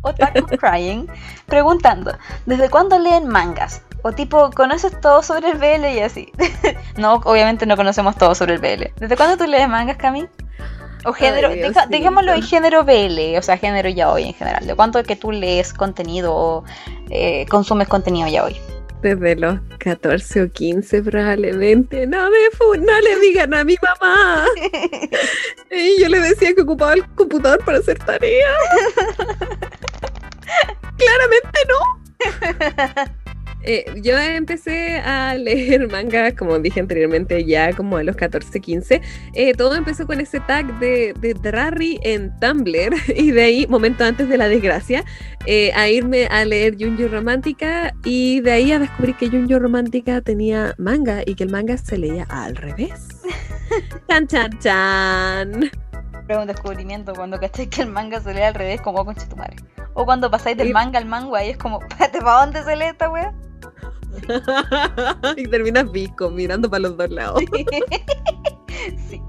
[0.01, 1.07] Otaku Crying.
[1.45, 3.81] Preguntando, ¿desde cuándo leen mangas?
[4.03, 6.31] O tipo, ¿conoces todo sobre el BL y así?
[6.97, 8.91] no, obviamente no conocemos todo sobre el BL.
[8.99, 10.27] ¿Desde cuándo tú lees mangas, Cami?
[11.05, 14.65] O género, Ay, deja- dejémoslo en género BL, o sea, género ya hoy en general.
[14.67, 16.63] ¿De cuánto que tú lees contenido o
[17.09, 18.57] eh, consumes contenido ya hoy?
[19.01, 22.07] Desde los 14 o 15 probablemente.
[22.07, 24.43] No me fu- no le digan a mi mamá.
[25.71, 28.47] Y yo le decía que ocupaba el computador para hacer tarea.
[30.97, 33.17] Claramente no.
[33.69, 39.01] Eh, yo empecé a leer manga, como dije anteriormente, ya como a los 14, 15.
[39.33, 44.05] Eh, todo empezó con ese tag de, de Drarry en Tumblr y de ahí, momento
[44.05, 45.03] antes de la desgracia,
[45.45, 50.21] eh, a irme a leer Junjo Romántica y de ahí a descubrir que Junjo Romántica
[50.21, 53.09] tenía manga y que el manga se leía al revés.
[54.07, 55.71] Chan, chan, chan.
[56.25, 59.57] Fue un descubrimiento cuando caché que el manga se lee al revés como con chetumare.
[59.97, 62.85] O cuando pasáis del manga al manga y es como, espérate, ¿para dónde se lee
[62.85, 63.33] esta wea?
[65.37, 67.41] y terminas visco, mirando para los dos lados.
[69.09, 69.19] sí.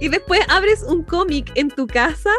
[0.00, 2.30] Y después abres un cómic en tu casa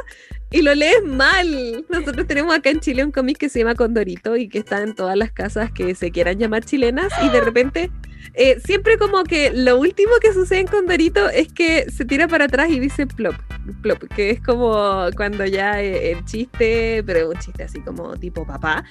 [0.51, 1.85] y lo lees mal.
[1.87, 4.93] Nosotros tenemos acá en Chile un cómic que se llama Condorito y que está en
[4.93, 7.89] todas las casas que se quieran llamar chilenas y de repente
[8.33, 12.45] eh, siempre como que lo último que sucede en Condorito es que se tira para
[12.45, 13.35] atrás y dice plop,
[13.81, 18.45] plop, que es como cuando ya eh, el chiste, pero un chiste así como tipo
[18.45, 18.83] papá,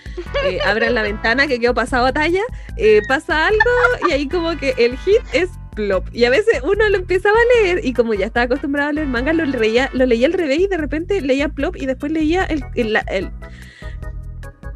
[0.46, 2.42] eh, abran la ventana que quedó pasado batalla,
[2.76, 3.60] eh, pasa algo
[4.08, 6.06] y ahí como que el hit es plop.
[6.12, 9.08] Y a veces uno lo empezaba a leer y como ya estaba acostumbrado a leer
[9.08, 12.44] manga, lo leía, lo leía al revés y de repente leía plop y después leía
[12.44, 13.30] el, el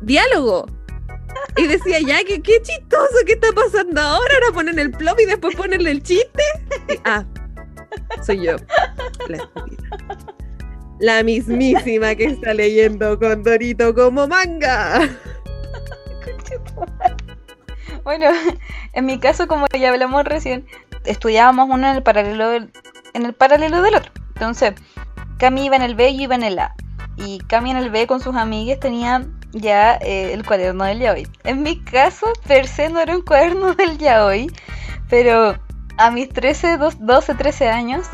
[0.01, 0.67] diálogo.
[1.57, 4.35] Y decía, ya, qué, qué chistoso, ¿qué está pasando ahora?
[4.35, 6.43] Ahora ponen el plop y después ponen el chiste.
[7.05, 7.25] Ah,
[8.23, 8.57] soy yo,
[11.01, 15.09] la mismísima que está leyendo Condorito como manga.
[18.05, 18.27] Bueno,
[18.95, 20.67] en mi caso, como ya hablamos recién,
[21.05, 22.73] estudiábamos uno en el paralelo del,
[23.13, 24.11] en el paralelo del otro.
[24.35, 24.73] Entonces,
[25.39, 26.75] Cami iba en el B y yo iba en el A.
[27.17, 31.27] Y Cami en el B con sus amigas tenía ya eh, el cuaderno del yaoi.
[31.45, 34.49] En mi caso, per se no era un cuaderno del yaoi,
[35.09, 35.57] pero
[35.97, 38.07] a mis 13, dos- 12, 13 años,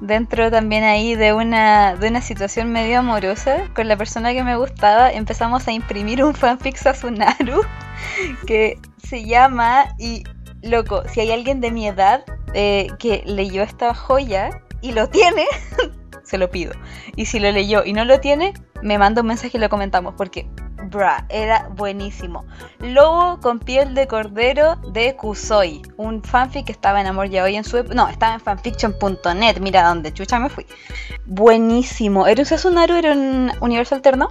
[0.00, 4.56] dentro también ahí de una, de una situación medio amorosa con la persona que me
[4.56, 7.62] gustaba, empezamos a imprimir un fanfic Sasunaru
[8.46, 10.24] que se llama y
[10.62, 12.24] loco, si hay alguien de mi edad
[12.54, 15.44] eh, que leyó esta joya y lo tiene,
[16.24, 16.72] se lo pido.
[17.16, 20.14] Y si lo leyó y no lo tiene, me manda un mensaje y lo comentamos
[20.16, 20.48] porque
[20.90, 22.44] bra, era buenísimo.
[22.80, 27.56] Lobo con piel de cordero de Kusoi, un fanfic que estaba en Amor Ya Hoy
[27.56, 30.66] en su no, estaba en fanfiction.net, mira dónde chucha me fui.
[31.26, 32.26] Buenísimo.
[32.26, 34.30] Era un Sasunaru, era un universo alterno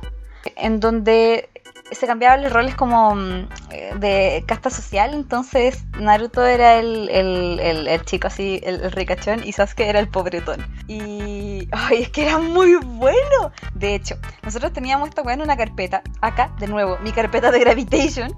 [0.55, 1.49] en donde
[1.91, 7.59] se cambiaban los roles como mm, eh, de casta social, entonces Naruto era el, el-
[7.59, 10.65] el- chico así, el, ricachón, y Sasuke era el pobretón.
[10.87, 13.51] Y ay, es que era muy bueno.
[13.73, 18.33] De hecho, nosotros teníamos esta en una carpeta, acá, de nuevo, mi carpeta de Gravitation.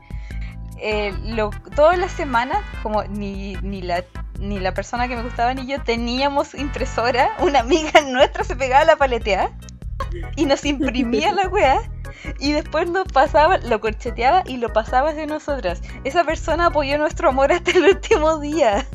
[0.81, 4.03] Eh, lo- todas las semanas, como ni, ni la
[4.39, 8.83] ni la persona que me gustaba ni yo teníamos impresora, una amiga nuestra se pegaba
[8.83, 9.51] a la paleteada
[10.35, 11.81] y nos imprimía la weá
[12.39, 15.81] y después nos pasaba, lo corcheteaba y lo pasaba de nosotras.
[16.03, 18.85] Esa persona apoyó nuestro amor hasta el último día.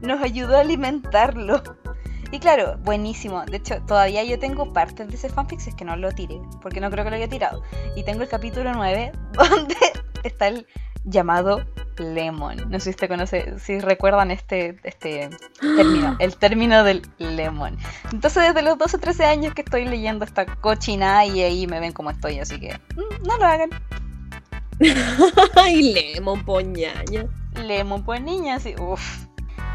[0.00, 1.62] Nos ayudó a alimentarlo.
[2.30, 3.44] Y claro, buenísimo.
[3.46, 6.80] De hecho, todavía yo tengo partes de ese fanfic, es que no lo tiré, porque
[6.80, 7.62] no creo que lo haya tirado.
[7.96, 9.76] Y tengo el capítulo 9, donde
[10.24, 10.66] está el
[11.10, 11.64] llamado
[11.98, 12.70] Lemon.
[12.70, 15.30] No sé si usted conoce, si recuerdan este, este
[15.60, 17.76] término, el término del Lemon.
[18.12, 21.92] Entonces desde los 12 13 años que estoy leyendo esta cochina y ahí me ven
[21.92, 23.70] como estoy, así que mm, no lo hagan.
[25.56, 27.26] Ay, Lemon, poñaña.
[27.54, 29.26] Lemon, pues niña, sí, uff.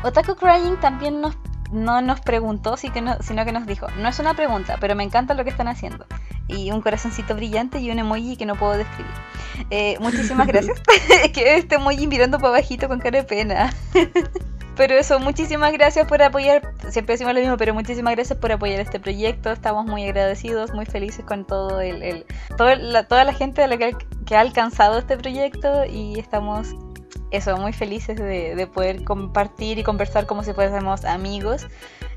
[0.04, 1.36] Otaku Crying también nos,
[1.74, 5.44] no nos preguntó, sino que nos dijo, no es una pregunta, pero me encanta lo
[5.44, 6.06] que están haciendo.
[6.48, 9.12] Y un corazoncito brillante y un emoji que no puedo describir.
[9.70, 10.82] Eh, muchísimas gracias.
[11.34, 13.74] Que este emoji mirando para bajito con cara de pena.
[14.76, 18.80] Pero eso, muchísimas gracias por apoyar, siempre decimos lo mismo, pero muchísimas gracias por apoyar
[18.80, 22.26] este proyecto, estamos muy agradecidos, muy felices con todo el, el-
[22.58, 23.96] todo la, toda la gente a la que,
[24.26, 26.70] que ha alcanzado este proyecto y estamos,
[27.32, 31.68] eso, muy felices de, de poder compartir y conversar como si fuésemos amigos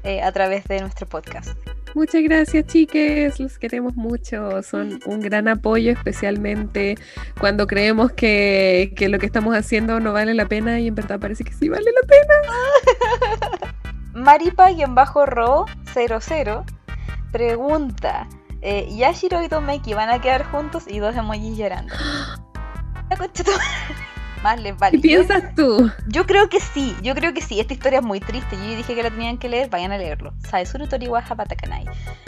[0.07, 1.59] eh, a través de nuestro podcast.
[1.97, 3.41] Muchas gracias, chiques.
[3.41, 4.63] Los queremos mucho.
[4.63, 6.97] Son un gran apoyo, especialmente
[7.41, 11.19] cuando creemos que, que lo que estamos haciendo no vale la pena y en verdad
[11.19, 12.35] parece que sí vale la pena.
[14.15, 16.65] Maripa-ro00
[17.33, 18.29] pregunta:
[18.61, 20.85] eh, ¿Yashiro y Tomeki van a quedar juntos?
[20.87, 21.93] Y dos emojis llorando.
[24.47, 25.01] Más les vale.
[25.01, 25.91] ¿Qué piensas tú?
[26.07, 27.59] Yo creo que sí, yo creo que sí.
[27.59, 28.55] Esta historia es muy triste.
[28.55, 30.35] Yo dije que la tenían que leer, vayan a leerlo.
[30.49, 31.85] Saesuru Toriwa Hapatakanai.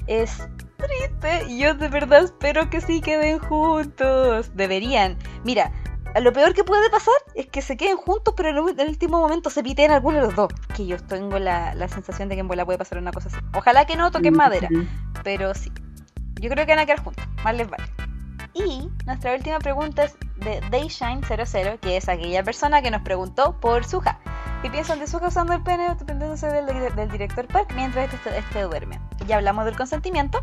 [0.08, 0.48] Es
[0.78, 4.50] triste y yo de verdad espero que sí queden juntos.
[4.56, 5.16] Deberían.
[5.44, 5.70] Mira,
[6.20, 8.88] lo peor que puede pasar es que se queden juntos, pero en el en el
[8.88, 10.48] último momento se piteen alguno de los dos.
[10.76, 13.38] Que yo tengo la, la sensación de que en bola puede pasar una cosa así.
[13.54, 14.68] Ojalá que no toquen madera,
[15.22, 15.70] pero sí.
[16.40, 17.24] Yo creo que van a quedar juntos.
[17.44, 17.84] Más les vale.
[18.54, 23.84] Y nuestra última pregunta es de Dayshine00, que es aquella persona que nos preguntó por
[23.84, 24.18] Suha.
[24.62, 28.62] ¿Qué piensan de Suha usando el pene dependiéndose del, del director Park mientras este, este
[28.62, 28.98] duerme?
[29.26, 30.40] Ya hablamos del consentimiento,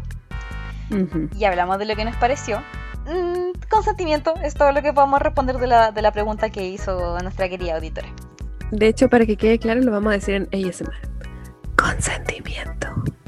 [0.92, 1.30] Ujú.
[1.34, 2.60] ya hablamos de lo que nos pareció.
[3.08, 7.18] Mm, consentimiento es todo lo que podemos responder de la, de la pregunta que hizo
[7.20, 8.08] nuestra querida auditora.
[8.72, 10.94] De hecho, para que quede claro, lo vamos a decir en ASMR.
[11.76, 12.88] Consentimiento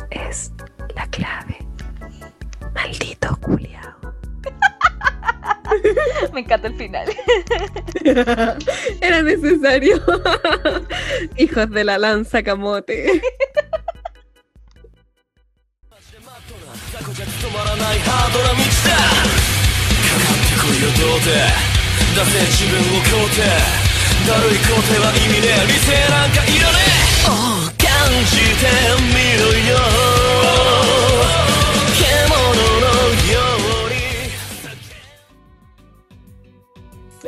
[0.09, 0.51] es
[0.95, 1.57] la clave.
[2.73, 3.96] Maldito culiao.
[6.33, 7.07] Me encanta el final.
[9.01, 10.01] Era necesario.
[11.37, 13.21] Hijos de la lanza camote.
[22.17, 22.67] 雑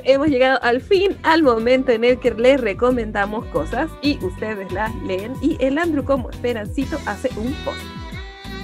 [0.03, 4.93] Hemos llegado al fin al momento en el que les recomendamos cosas y ustedes las
[5.03, 7.79] leen y el Andrew como esperancito hace un post.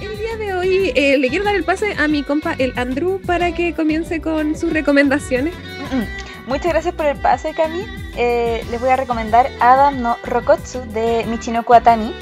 [0.00, 3.20] El día de hoy eh, le quiero dar el pase a mi compa el Andrew
[3.24, 5.54] para que comience con sus recomendaciones.
[5.92, 7.84] Mm, Muchas gracias por el pase, Cami.
[8.16, 12.14] Eh, les voy a recomendar Adam no Rokotsu de Michino Kuatani.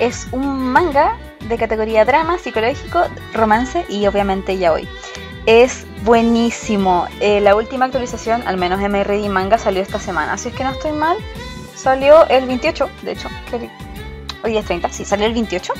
[0.00, 1.16] Es un manga
[1.48, 4.88] de categoría drama, psicológico, romance y obviamente yaoi.
[5.46, 7.06] Es buenísimo.
[7.20, 10.38] Eh, la última actualización, al menos MRD Manga, salió esta semana.
[10.38, 11.16] Si es que no estoy mal,
[11.74, 13.28] salió el 28, de hecho.
[14.42, 15.72] Hoy es 30, sí, salió el 28.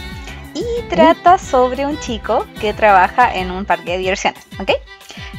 [0.54, 4.70] Y trata sobre un chico que trabaja en un parque de diversiones, ¿ok?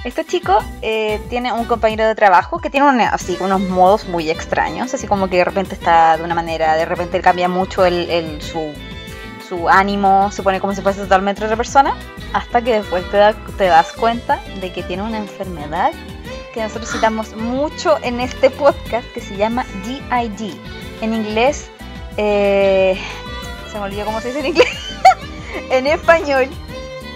[0.03, 4.93] Este chico eh, tiene un compañero de trabajo que tiene así, unos modos muy extraños,
[4.93, 8.41] así como que de repente está de una manera, de repente cambia mucho el, el-
[8.41, 8.73] su,
[9.47, 11.95] su ánimo, se pone como si fuese totalmente otra persona,
[12.33, 15.91] hasta que después te, da- te das cuenta de que tiene una enfermedad
[16.53, 20.53] que nosotros citamos mucho en este podcast que se llama DID.
[21.01, 21.69] En inglés,
[22.17, 22.97] eh,
[23.71, 24.67] se me olvidó cómo se dice en inglés.
[25.69, 26.47] en español,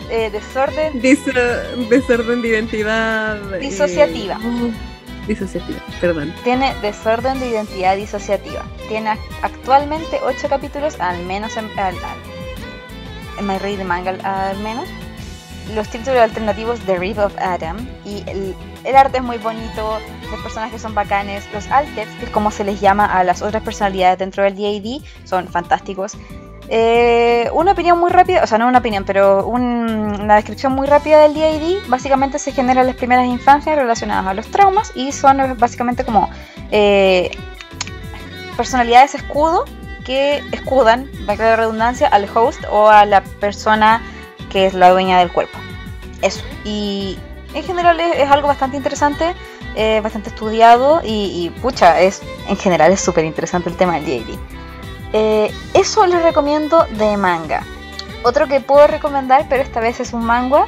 [0.09, 1.23] eh, desorden Dis-
[1.89, 3.53] desorden de identidad.
[3.55, 4.38] eh, Disociativa.
[4.43, 4.69] oh,
[5.30, 6.34] disociativa, perdón.
[6.43, 8.63] Tiene desorden de identidad disociativa.
[8.89, 14.59] Tiene ac- actualmente 8 capítulos, al menos en, al, al- en My Read Manga, al,
[14.59, 14.89] menos.
[15.73, 17.88] Los títulos alternativos The Reef of Adam.
[18.03, 19.99] Y el, el arte es muy bonito,
[20.32, 21.47] los personajes son bacanes.
[21.53, 25.01] Los alters, que es como se les llama a las otras personalidades dentro del DAD,
[25.25, 26.17] son fantásticos.
[26.72, 30.86] Eh, una opinión muy rápida, o sea, no una opinión, pero un- una descripción muy
[30.88, 31.80] rápida del DID.
[31.88, 36.30] Básicamente se generan las primeras infancias relacionadas a los traumas y son eh, básicamente como
[36.72, 37.32] eh,
[38.55, 39.65] personalidades escudo
[40.05, 44.01] que escudan, valga la redundancia, al host o a la persona
[44.51, 45.57] que es la dueña del cuerpo.
[46.22, 46.43] Eso.
[46.65, 47.17] Y
[47.55, 49.34] en general es, algo bastante interesante,
[50.03, 54.36] bastante estudiado y, y, pucha, es en general es súper interesante el tema del DID.
[55.14, 57.64] Eh, eso les recomiendo de manga.
[58.24, 60.66] Otro que puedo recomendar, pero esta vez es un manga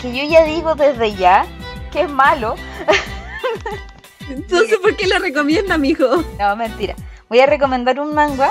[0.00, 1.46] que yo ya digo desde ya
[1.92, 2.56] que es malo.
[4.30, 6.22] Entonces, ¿por qué la recomienda, mijo?
[6.38, 6.94] No, mentira.
[7.28, 8.50] Voy a recomendar un manga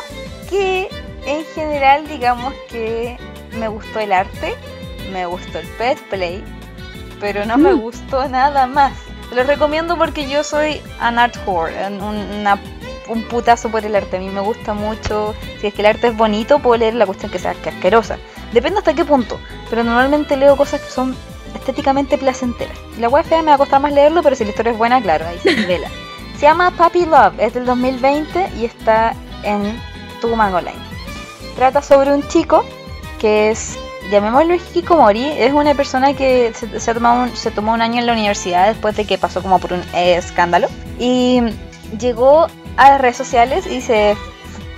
[0.49, 0.89] que
[1.25, 3.17] en general digamos que
[3.59, 4.55] me gustó el arte,
[5.11, 6.43] me gustó el pet play,
[7.19, 7.79] pero no me Mm.
[7.81, 8.93] gustó nada más.
[9.33, 12.59] Lo recomiendo porque yo soy an art whore, un, una-
[13.07, 14.17] un putazo por el arte.
[14.17, 15.33] A mí me gusta mucho.
[15.59, 18.17] Si es que el arte es bonito, puedo leer la cuestión que sea que asquerosa.
[18.53, 19.39] Depende hasta qué punto,
[19.69, 21.15] pero normalmente leo cosas que son
[21.53, 22.77] estéticamente placenteras.
[22.99, 25.27] La web me va a costar más leerlo, pero si la historia es buena, claro,
[25.27, 25.89] ahí se nivela.
[26.37, 29.81] Se llama Puppy Love, es del 2020 y está en
[30.21, 30.77] tu manga online.
[31.55, 32.63] Trata sobre un chico
[33.19, 33.77] que es,
[34.11, 38.05] llamémoslo Hikikomori, es una persona que se, se tomado un, se tomó un año en
[38.05, 40.67] la universidad después de que pasó como por un escándalo
[40.99, 41.41] y
[41.99, 42.47] llegó
[42.77, 44.15] a las redes sociales y se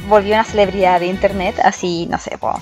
[0.07, 2.53] volvió una celebridad de internet, así, no sé, po,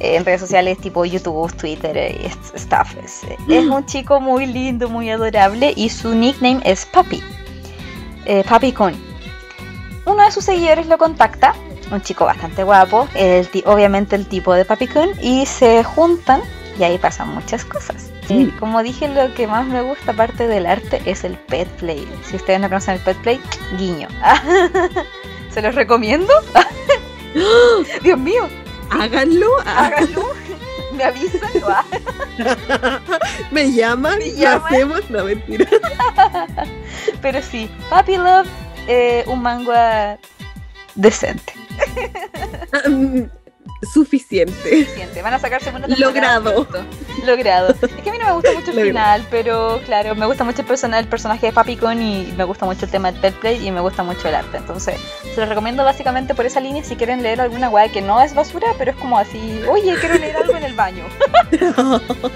[0.00, 2.96] eh, en redes sociales tipo YouTube, Twitter eh, y stuff.
[3.04, 7.22] Es, es un chico muy lindo, muy adorable y su nickname es Papi.
[8.24, 8.94] Eh, Papi Kun.
[10.04, 11.54] Uno de sus seguidores lo contacta,
[11.92, 16.40] un chico bastante guapo, el obviamente el tipo de Papi Kun, y se juntan
[16.78, 18.11] y ahí pasan muchas cosas.
[18.28, 18.58] Eh, Mm.
[18.58, 22.06] como dije, lo que más me gusta aparte del arte es el pet play.
[22.24, 23.40] Si ustedes no conocen el pet play,
[23.78, 24.08] guiño.
[25.52, 26.32] ¿Se los recomiendo?
[28.02, 28.48] Dios mío,
[28.90, 29.46] Háganlo.
[29.66, 30.22] ah, háganlo.
[30.92, 31.50] Me avisan.
[31.66, 31.84] Ah.
[33.50, 34.66] Me llaman, Me llaman.
[34.66, 35.10] hacemos.
[35.10, 35.66] No, mentira.
[37.22, 38.46] Pero sí, Papi Love,
[38.86, 40.18] eh, un manga
[40.94, 41.54] decente.
[43.92, 44.52] Suficiente.
[44.84, 45.22] Suficiente.
[45.22, 46.66] Van a sacar segunda temporada Logrado.
[47.24, 47.74] Logrado.
[47.82, 48.86] Es que a mí no me gusta mucho el Logrado.
[48.88, 52.44] final, pero claro, me gusta mucho el, persona- el personaje de Papi Con y me
[52.44, 54.56] gusta mucho el tema del pet play y me gusta mucho el arte.
[54.58, 55.00] Entonces,
[55.34, 58.34] se los recomiendo básicamente por esa línea si quieren leer alguna weá que no es
[58.34, 61.04] basura, pero es como así, oye, quiero leer algo en el baño.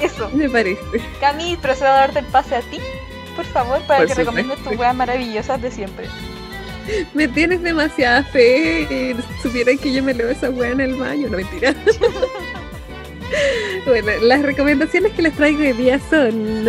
[0.00, 0.30] Eso.
[0.32, 0.80] Me parece.
[1.20, 2.78] Cami, procedo a darte el pase a ti,
[3.36, 6.06] por favor, para Por que recomiendes tus weas maravillosas de siempre.
[7.14, 9.14] Me tienes demasiada fe.
[9.42, 11.28] Supieran que yo me leo esa weá en el baño.
[11.30, 11.74] No, mentira.
[13.86, 16.66] Bueno, las recomendaciones que les traigo hoy día son,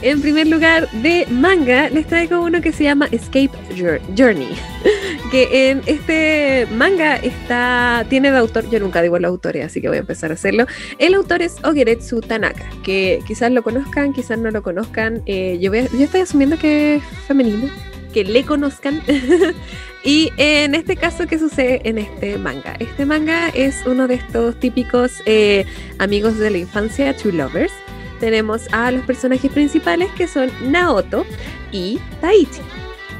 [0.00, 4.48] en primer lugar, de manga, les traigo uno que se llama Escape Jour- Journey.
[5.32, 9.88] Que en este manga está, tiene de autor, yo nunca digo los autores, así que
[9.88, 10.66] voy a empezar a hacerlo.
[10.98, 15.22] El autor es Ogeretsu Tanaka, que quizás lo conozcan, quizás no lo conozcan.
[15.26, 17.68] eh, yo, voy a- yo estoy asumiendo que es femenino,
[18.14, 19.02] que le conozcan.
[20.06, 22.76] Y en este caso, ¿qué sucede en este manga?
[22.78, 25.64] Este manga es uno de estos típicos eh,
[25.98, 27.72] amigos de la infancia, True Lovers.
[28.20, 31.24] Tenemos a los personajes principales que son Naoto
[31.72, 32.60] y Taichi.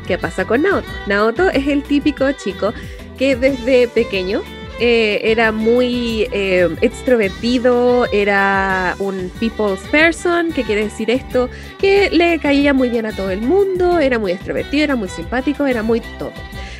[0.07, 0.87] ¿Qué pasa con Naoto?
[1.07, 2.75] Naoto es el típico chico
[3.17, 4.43] que desde pequeño
[4.81, 11.49] eh, era muy eh, extrovertido, era un people's person, que quiere decir esto,
[11.79, 15.67] que le caía muy bien a todo el mundo, era muy extrovertido, era muy simpático,
[15.67, 16.33] era muy todo.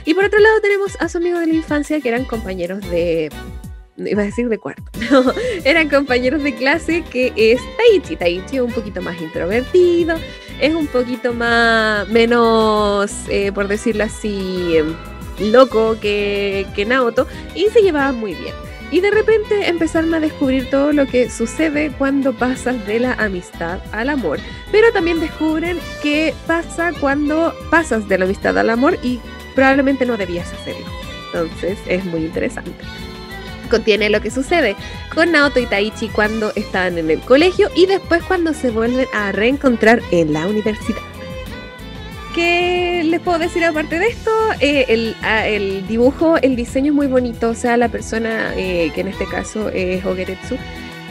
[0.05, 3.31] Y por otro lado tenemos a su amigo de la infancia que eran compañeros de...
[3.97, 4.83] Iba a decir de cuarto.
[5.65, 8.17] Eran compañeros de clase que es Taichi.
[8.17, 10.17] Taichi es un poquito más introvertido,
[10.61, 14.79] es un poquito más, menos, eh, por decirlo así,
[15.39, 18.55] loco que, que Naoto y se llevaban muy bien.
[18.91, 23.81] Y de repente empezaron a descubrir todo lo que sucede cuando pasas de la amistad
[23.93, 24.39] al amor.
[24.71, 29.21] Pero también descubren qué pasa cuando pasas de la amistad al amor y
[29.55, 30.87] probablemente no debías hacerlo.
[31.27, 32.85] Entonces es muy interesante.
[33.71, 34.77] Contiene lo que sucede
[35.13, 39.33] con Naoto y Taichi cuando estaban en el colegio y después cuando se vuelven a
[39.33, 41.14] reencontrar en la universidad.
[42.35, 44.31] ¿Qué les puedo decir aparte de esto?
[44.59, 47.51] Eh, el, ah, el dibujo, el diseño es muy bonito.
[47.51, 50.57] O sea, la persona eh, que en este caso es Ogeretsu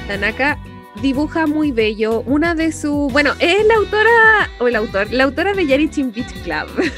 [0.08, 0.60] Tanaka
[1.02, 2.22] dibuja muy bello.
[2.26, 3.12] Una de sus.
[3.14, 4.50] Bueno, es la autora.
[4.60, 5.12] O el autor.
[5.12, 6.92] La autora de Yarichin Beach Club.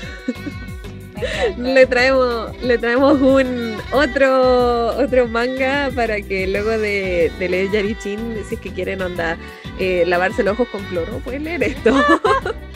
[1.58, 8.38] le traemos, le traemos un otro, otro manga para que luego de, de leer Yarichin,
[8.50, 9.38] si es que quieren onda
[9.80, 11.94] eh, lavarse los ojos con cloro, pueden leer esto.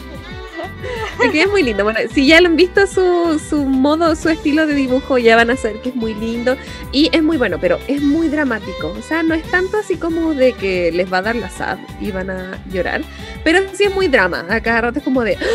[1.32, 1.84] Que es muy lindo.
[1.84, 5.50] Bueno, si ya lo han visto su, su modo, su estilo de dibujo, ya van
[5.50, 6.56] a saber que es muy lindo
[6.92, 8.94] y es muy bueno, pero es muy dramático.
[8.98, 11.78] O sea, no es tanto así como de que les va a dar la sad
[12.00, 13.02] y van a llorar,
[13.44, 14.46] pero sí es muy drama.
[14.50, 15.38] A cada rato es como de.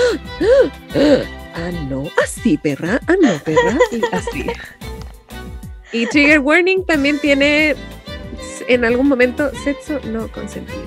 [1.56, 3.00] Ah, no, así, perra.
[3.06, 3.78] Ah, no, perra.
[3.92, 4.46] Y así.
[5.92, 7.76] Y Trigger Warning también tiene
[8.66, 10.82] en algún momento sexo no consentido.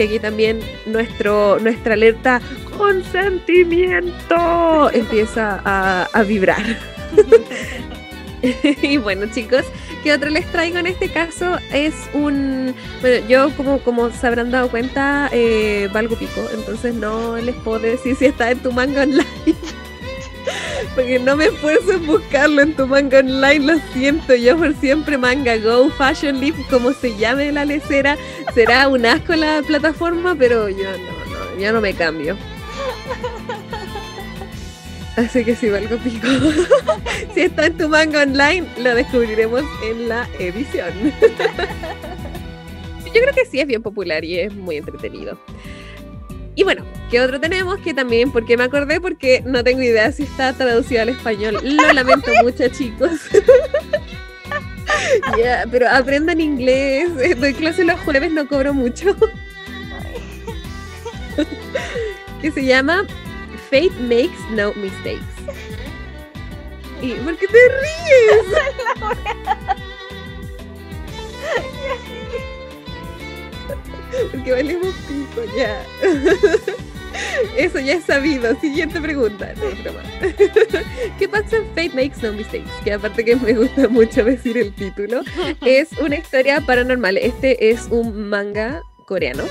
[0.00, 2.40] Que aquí también nuestro, nuestra alerta
[2.78, 6.64] consentimiento empieza a, a vibrar.
[8.82, 9.66] y bueno, chicos,
[10.02, 11.58] ¿qué otro les traigo en este caso?
[11.70, 12.74] Es un.
[13.02, 17.80] Bueno, yo, como, como se habrán dado cuenta, eh, valgo pico, entonces no les puedo
[17.80, 19.26] decir si está en tu manga online.
[20.94, 24.34] Porque no me esfuerzo en buscarlo en tu manga online, lo siento.
[24.34, 28.16] Yo por siempre manga Go, Fashion Leaf, como se llame la lecera,
[28.54, 32.36] será un asco la plataforma, pero yo no, no, yo no me cambio.
[35.16, 36.26] Así que si valgo pico.
[37.34, 40.92] si está en tu manga online, lo descubriremos en la edición.
[43.12, 45.36] Yo creo que sí es bien popular y es muy entretenido.
[46.60, 47.78] Y bueno, ¿qué otro tenemos?
[47.78, 51.56] Que también, porque me acordé, porque no tengo idea si está traducido al español.
[51.62, 53.12] Lo lamento mucho, chicos.
[55.70, 57.08] Pero aprendan inglés.
[57.18, 59.16] Eh, Doy clase los jueves, no cobro mucho.
[62.42, 63.06] que se llama
[63.70, 65.24] Fate Makes No Mistakes.
[67.00, 68.44] ¿Y por qué te ríes?
[74.30, 75.82] Porque valemos pico, ya.
[77.56, 78.58] Eso ya es sabido.
[78.60, 79.52] Siguiente pregunta.
[79.56, 80.02] No, broma.
[81.18, 82.70] ¿Qué pasa en Fate Makes No Mistakes?
[82.84, 85.22] Que aparte que me gusta mucho decir el título,
[85.64, 87.16] es una historia paranormal.
[87.16, 89.44] Este es un manga coreano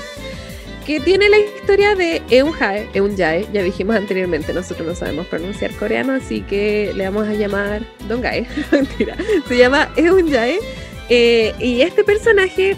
[0.86, 6.14] que tiene la historia de Eunjae, Eunjae, ya dijimos anteriormente, nosotros no sabemos pronunciar coreano,
[6.14, 9.14] así que le vamos a llamar Dongae, mentira,
[9.46, 10.58] se llama Eunjae,
[11.10, 12.76] eh, y este personaje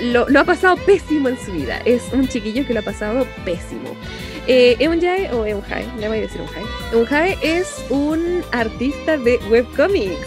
[0.00, 3.94] lo, ha pasado pésimo en su vida, es un chiquillo que lo ha pasado pésimo.
[4.46, 6.62] Eh, Eunjae o Eunjae, le voy a decir Eunjae.
[6.92, 10.26] Eunjae es un artista de webcomics.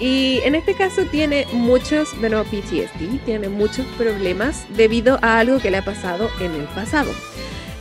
[0.00, 5.72] Y en este caso tiene muchos, bueno, PTSD, tiene muchos problemas debido a algo que
[5.72, 7.10] le ha pasado en el pasado.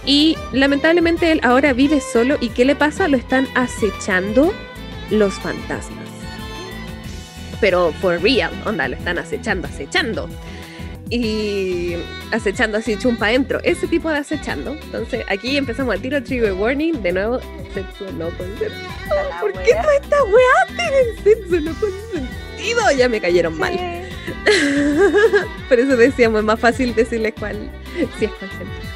[0.04, 3.08] Y lamentablemente él ahora vive solo y ¿qué le pasa?
[3.08, 4.52] Lo están acechando
[5.12, 6.08] los fantasmas.
[7.60, 10.30] Pero for real, onda, lo están acechando, acechando.
[11.10, 11.96] Y
[12.32, 13.60] acechando así chumpa adentro.
[13.64, 14.74] Ese tipo de acechando.
[14.74, 17.02] Entonces aquí empezamos al tiro trigger warning.
[17.02, 17.40] De nuevo,
[17.74, 18.72] sexo no consentido.
[19.40, 22.92] ¿Por qué todas estas weas tienen sexo no consentido?
[22.98, 23.74] Ya me cayeron mal.
[25.70, 27.70] Por eso decíamos, es más fácil decirles cuál,
[28.18, 28.87] si es consentido.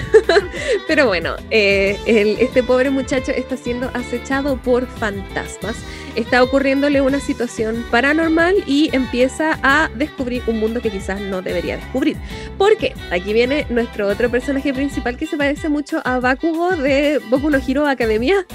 [0.88, 5.76] Pero bueno, eh, el- este pobre muchacho está siendo acechado por fantasmas.
[6.14, 11.76] Está ocurriéndole una situación paranormal y empieza a descubrir un mundo que quizás no debería
[11.76, 12.16] descubrir.
[12.56, 17.50] Porque aquí viene nuestro otro personaje principal que se parece mucho a Bakugo de Boku
[17.50, 18.46] no Hero Academia.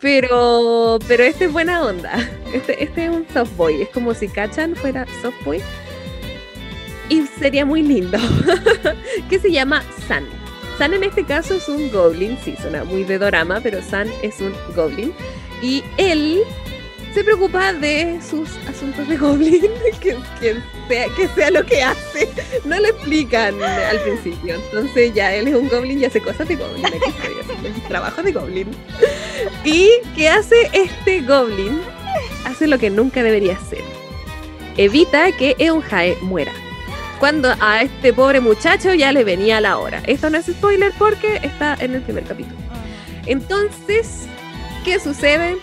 [0.00, 2.16] Pero, pero este es buena onda.
[2.54, 3.82] Este, este es un soft boy.
[3.82, 5.60] Es como si Kachan fuera soft boy.
[7.08, 8.18] Y sería muy lindo.
[9.28, 10.24] que se llama San.
[10.78, 12.38] San en este caso es un goblin.
[12.44, 15.12] Sí, suena muy de dorama, pero San es un goblin.
[15.62, 16.42] Y él
[17.14, 19.62] se preocupa de sus asuntos de goblin.
[20.00, 20.56] Que, que
[20.88, 22.28] sea, que sea lo que hace.
[22.64, 24.56] No le explican al principio.
[24.56, 26.86] Entonces ya él es un goblin y hace cosas de goblin.
[26.86, 28.68] Aquí estoy trabajo de goblin.
[29.64, 31.80] ¿Y qué hace este goblin?
[32.44, 33.84] Hace lo que nunca debería hacer.
[34.76, 36.52] Evita que Eunjae muera.
[37.22, 40.02] Cuando a este pobre muchacho ya le venía la hora.
[40.08, 42.56] Esto no es spoiler porque está en el primer capítulo.
[43.26, 44.26] Entonces,
[44.84, 45.56] ¿qué sucede?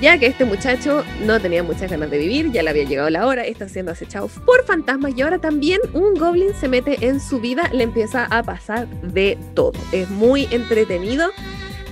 [0.00, 3.28] Ya que este muchacho no tenía muchas ganas de vivir, ya le había llegado la
[3.28, 7.38] hora, está siendo acechado por fantasmas y ahora también un goblin se mete en su
[7.38, 9.74] vida, le empieza a pasar de todo.
[9.92, 11.30] Es muy entretenido.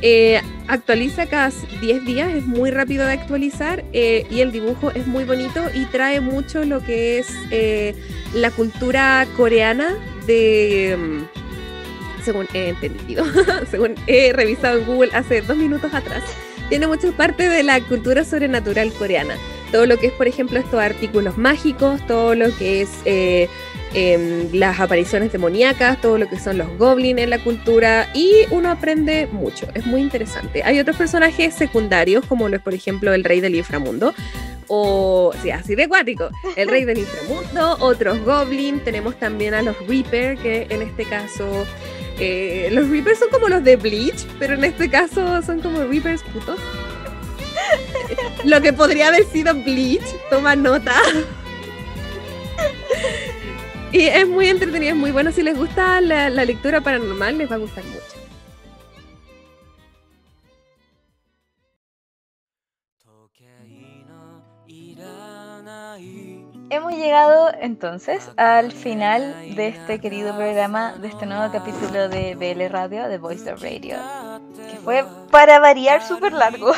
[0.04, 5.06] Eh, actualiza cada 10 días, es muy rápido de actualizar eh, y el dibujo es
[5.06, 7.94] muy bonito y trae mucho lo que es eh,
[8.34, 9.94] la cultura coreana
[10.26, 10.96] de...
[10.98, 13.24] mm, Según he entendido,
[13.70, 16.24] según he revisado en Google hace dos minutos atrás,
[16.68, 19.36] tiene mucha parte de la cultura sobrenatural coreana.
[19.70, 22.90] Todo lo que es, por ejemplo, estos artículos mágicos, todo lo que es
[23.94, 28.70] em, las apariciones demoníacas, todo lo que son los goblins en la cultura y uno
[28.70, 30.62] aprende mucho, es muy interesante.
[30.64, 34.14] Hay otros personajes secundarios como lo es por ejemplo el rey del inframundo
[34.68, 39.76] o sí, así de acuático, el rey del inframundo, otros goblins, tenemos también a los
[39.86, 41.66] Reaper que en este caso
[42.18, 46.22] eh, los Reapers son como los de Bleach, pero en este caso son como Reapers
[46.22, 46.58] putos.
[48.44, 50.94] Lo que podría haber sido Bleach, toma nota.
[53.92, 55.30] Y es muy entretenido, es muy bueno.
[55.32, 58.00] Si les gusta la, la lectura paranormal, les va a gustar mucho.
[66.70, 72.72] Hemos llegado entonces al final de este querido programa, de este nuevo capítulo de BL
[72.72, 73.98] Radio, de Voice of Radio,
[74.70, 76.72] que fue para variar súper largo.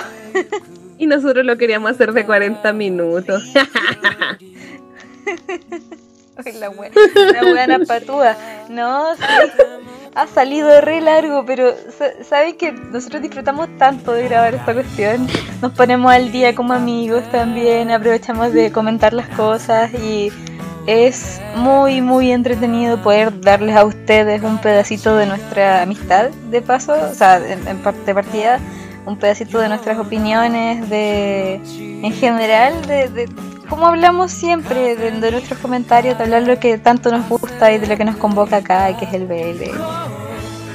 [0.98, 3.42] Y nosotros lo queríamos hacer de 40 minutos.
[6.44, 6.90] Ay, la wea,
[7.32, 8.36] la buena patúa.
[8.68, 9.22] No, sí,
[10.14, 15.26] ha salido re largo, pero sa- ¿saben que nosotros disfrutamos tanto de grabar esta cuestión?
[15.62, 20.32] Nos ponemos al día como amigos también, aprovechamos de comentar las cosas y
[20.86, 26.92] es muy, muy entretenido poder darles a ustedes un pedacito de nuestra amistad, de paso,
[27.10, 28.60] o sea, en, en parte de partida,
[29.06, 31.54] un pedacito de nuestras opiniones, de
[32.02, 33.28] en general, de, de
[33.68, 37.78] como hablamos siempre, de, de nuestros comentarios, de hablar lo que tanto nos gusta y
[37.78, 39.70] de lo que nos convoca acá, que es el BL.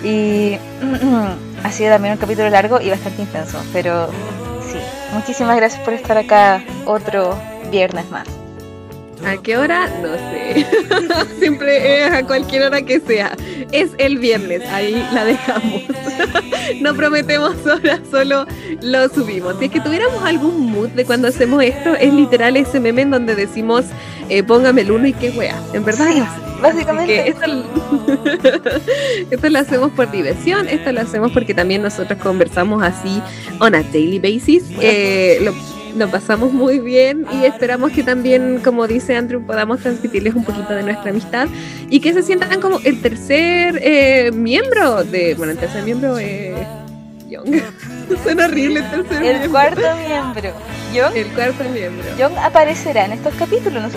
[0.04, 0.58] Y
[1.64, 4.08] ha sido también un capítulo largo y bastante intenso, pero
[4.72, 4.80] sí,
[5.14, 7.38] muchísimas gracias por estar acá otro
[7.72, 8.39] viernes más.
[9.26, 9.90] ¿A qué hora?
[10.02, 10.66] No sé.
[11.40, 13.36] Siempre es a cualquier hora que sea.
[13.72, 15.84] Es el viernes, ahí la dejamos.
[16.82, 18.46] no prometemos horas, solo
[18.82, 19.58] lo subimos.
[19.60, 23.12] Si es que tuviéramos algún mood de cuando hacemos esto, es literal ese meme en
[23.12, 23.86] donde decimos,
[24.30, 25.62] eh, póngame el uno y qué wea.
[25.74, 26.24] En verdad es
[26.62, 27.30] Básicamente,
[29.32, 33.22] esto lo hacemos por diversión, esto lo hacemos porque también nosotros conversamos así
[33.60, 34.66] on a daily basis.
[34.82, 35.54] Eh, lo,
[35.96, 40.74] lo pasamos muy bien y esperamos que también, como dice Andrew, podamos transmitirles un poquito
[40.74, 41.48] de nuestra amistad
[41.90, 45.36] y que se sientan como el tercer eh, miembro de.
[45.36, 46.56] Bueno, el tercer miembro es.
[47.30, 47.62] Young.
[48.24, 49.52] Suena horrible el tercer el miembro.
[49.52, 50.54] cuarto miembro,
[50.96, 52.06] John, El cuarto miembro.
[52.18, 53.94] John aparecerá en estos capítulos.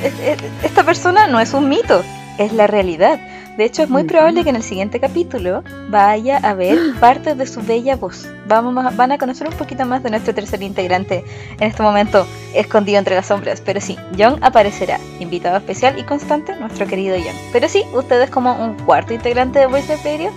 [0.62, 2.02] Esta persona no es un mito,
[2.38, 3.18] es la realidad.
[3.58, 7.46] De hecho, es muy probable que en el siguiente capítulo vaya a ver parte de
[7.46, 8.26] su bella voz.
[8.48, 11.22] Vamos a- van a conocer un poquito más de nuestro tercer integrante
[11.58, 13.60] en este momento escondido entre las sombras.
[13.60, 17.36] Pero sí, John aparecerá, invitado especial y constante, nuestro querido John.
[17.52, 20.30] Pero sí, ustedes como un cuarto integrante de Voice of Radio,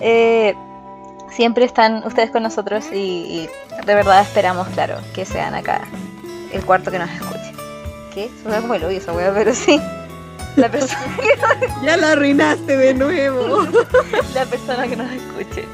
[0.00, 0.54] eh,
[1.30, 3.48] siempre están ustedes con nosotros y, y
[3.84, 5.80] de verdad esperamos, claro, que sean acá
[6.52, 7.52] el cuarto que nos escuche.
[8.14, 8.28] ¿Qué?
[8.42, 9.80] Suena como el odio esa wea, pero sí.
[10.56, 11.16] La persona,
[11.84, 13.66] Ya lo arruinaste de nuevo.
[14.34, 15.64] la persona que nos escuche.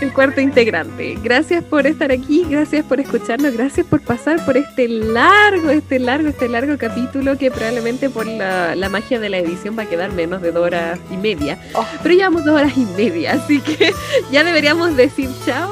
[0.00, 1.18] el cuarto integrante.
[1.22, 6.28] Gracias por estar aquí, gracias por escucharnos, gracias por pasar por este largo, este largo,
[6.28, 10.12] este largo capítulo que probablemente por la, la magia de la edición va a quedar
[10.12, 11.58] menos de dos horas y media.
[11.74, 11.86] Oh.
[12.02, 13.92] Pero llevamos dos horas y media, así que
[14.32, 15.70] ya deberíamos decir chao.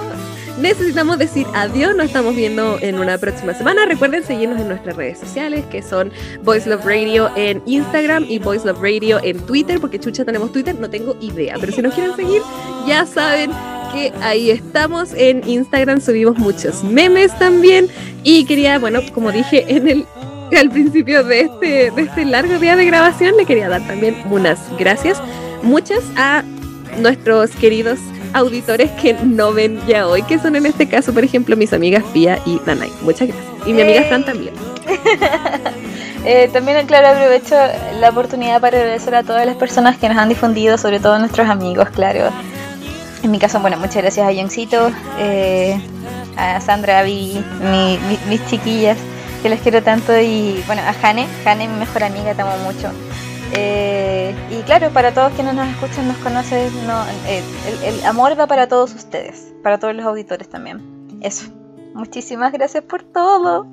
[0.60, 3.86] Necesitamos decir adiós, nos estamos viendo en una próxima semana.
[3.86, 6.10] Recuerden seguirnos en nuestras redes sociales, que son
[6.43, 10.74] Voice Love Radio en Instagram y Voice Love Radio en Twitter, porque chucha tenemos Twitter,
[10.74, 12.43] no tengo idea, pero si nos quieren seguir,
[12.89, 13.52] ya saben
[13.93, 15.12] que ahí estamos.
[15.14, 17.89] En Instagram subimos muchos memes también.
[18.24, 20.06] Y quería, bueno, como dije en el
[20.56, 24.59] al principio de este, de este largo día de grabación, le quería dar también unas
[24.78, 25.22] gracias,
[25.62, 26.43] muchas a
[26.98, 27.98] nuestros queridos
[28.32, 32.05] auditores que no ven ya hoy, que son en este caso, por ejemplo, mis amigas
[32.12, 32.90] Pia y Danay.
[33.02, 33.46] Muchas gracias.
[33.66, 34.55] Y mi amiga Fran también.
[36.24, 37.55] Eh, también, claro, aprovecho
[38.00, 41.18] la oportunidad para agradecer a todas las personas que nos han difundido, sobre todo a
[41.20, 42.30] nuestros amigos, claro.
[43.22, 44.90] En mi caso, bueno, muchas gracias a Yoncito,
[45.20, 45.80] eh,
[46.36, 48.98] a Sandra, a Vivi, mi- mi- mis chiquillas,
[49.42, 52.90] que les quiero tanto, y bueno, a Jane, Jane, mi mejor amiga, te amo mucho.
[53.52, 57.42] Eh, y claro, para todos quienes nos escuchan, nos conocen, no, eh,
[57.84, 61.18] el, el amor va para todos ustedes, para todos los auditores también.
[61.20, 61.50] Eso.
[61.94, 63.66] Muchísimas gracias por todo.